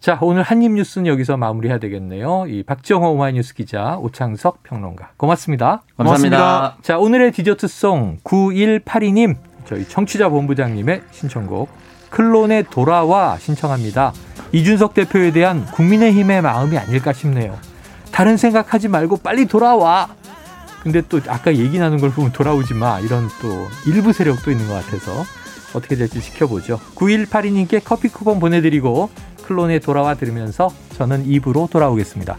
자, 0.00 0.18
오늘 0.20 0.42
한입 0.42 0.72
뉴스는 0.72 1.06
여기서 1.06 1.36
마무리해야 1.36 1.78
되겠네요. 1.78 2.46
이 2.48 2.62
박정호 2.62 3.12
오마이뉴스 3.12 3.54
기자, 3.54 3.96
오창석 3.98 4.62
평론가. 4.62 5.10
고맙습니다. 5.16 5.82
감사합니다. 5.96 6.36
고맙습니다. 6.38 6.76
자, 6.82 6.98
오늘의 6.98 7.32
디저트송 7.32 8.18
9182님, 8.24 9.36
저희 9.66 9.86
청취자 9.86 10.30
본부장님의 10.30 11.02
신청곡 11.10 11.68
클론의 12.10 12.64
돌아와 12.70 13.38
신청합니다. 13.38 14.12
이준석 14.52 14.94
대표에 14.94 15.30
대한 15.30 15.64
국민의힘의 15.66 16.42
마음이 16.42 16.76
아닐까 16.76 17.12
싶네요. 17.12 17.56
다른 18.10 18.36
생각하지 18.36 18.88
말고 18.88 19.18
빨리 19.18 19.46
돌아와. 19.46 20.08
근데 20.82 21.02
또 21.08 21.20
아까 21.28 21.54
얘기 21.54 21.78
나눈 21.78 22.00
걸 22.00 22.10
보면 22.10 22.32
돌아오지 22.32 22.74
마. 22.74 23.00
이런 23.00 23.28
또 23.42 23.68
일부 23.86 24.12
세력도 24.12 24.50
있는 24.50 24.66
것 24.68 24.74
같아서 24.74 25.24
어떻게 25.74 25.96
될지 25.96 26.20
지켜보죠. 26.20 26.80
9182님께 26.94 27.82
커피 27.84 28.08
쿠폰 28.08 28.40
보내드리고 28.40 29.10
클론에 29.44 29.78
돌아와 29.80 30.14
들으면서 30.14 30.72
저는 30.96 31.26
입으로 31.26 31.68
돌아오겠습니다. 31.70 32.38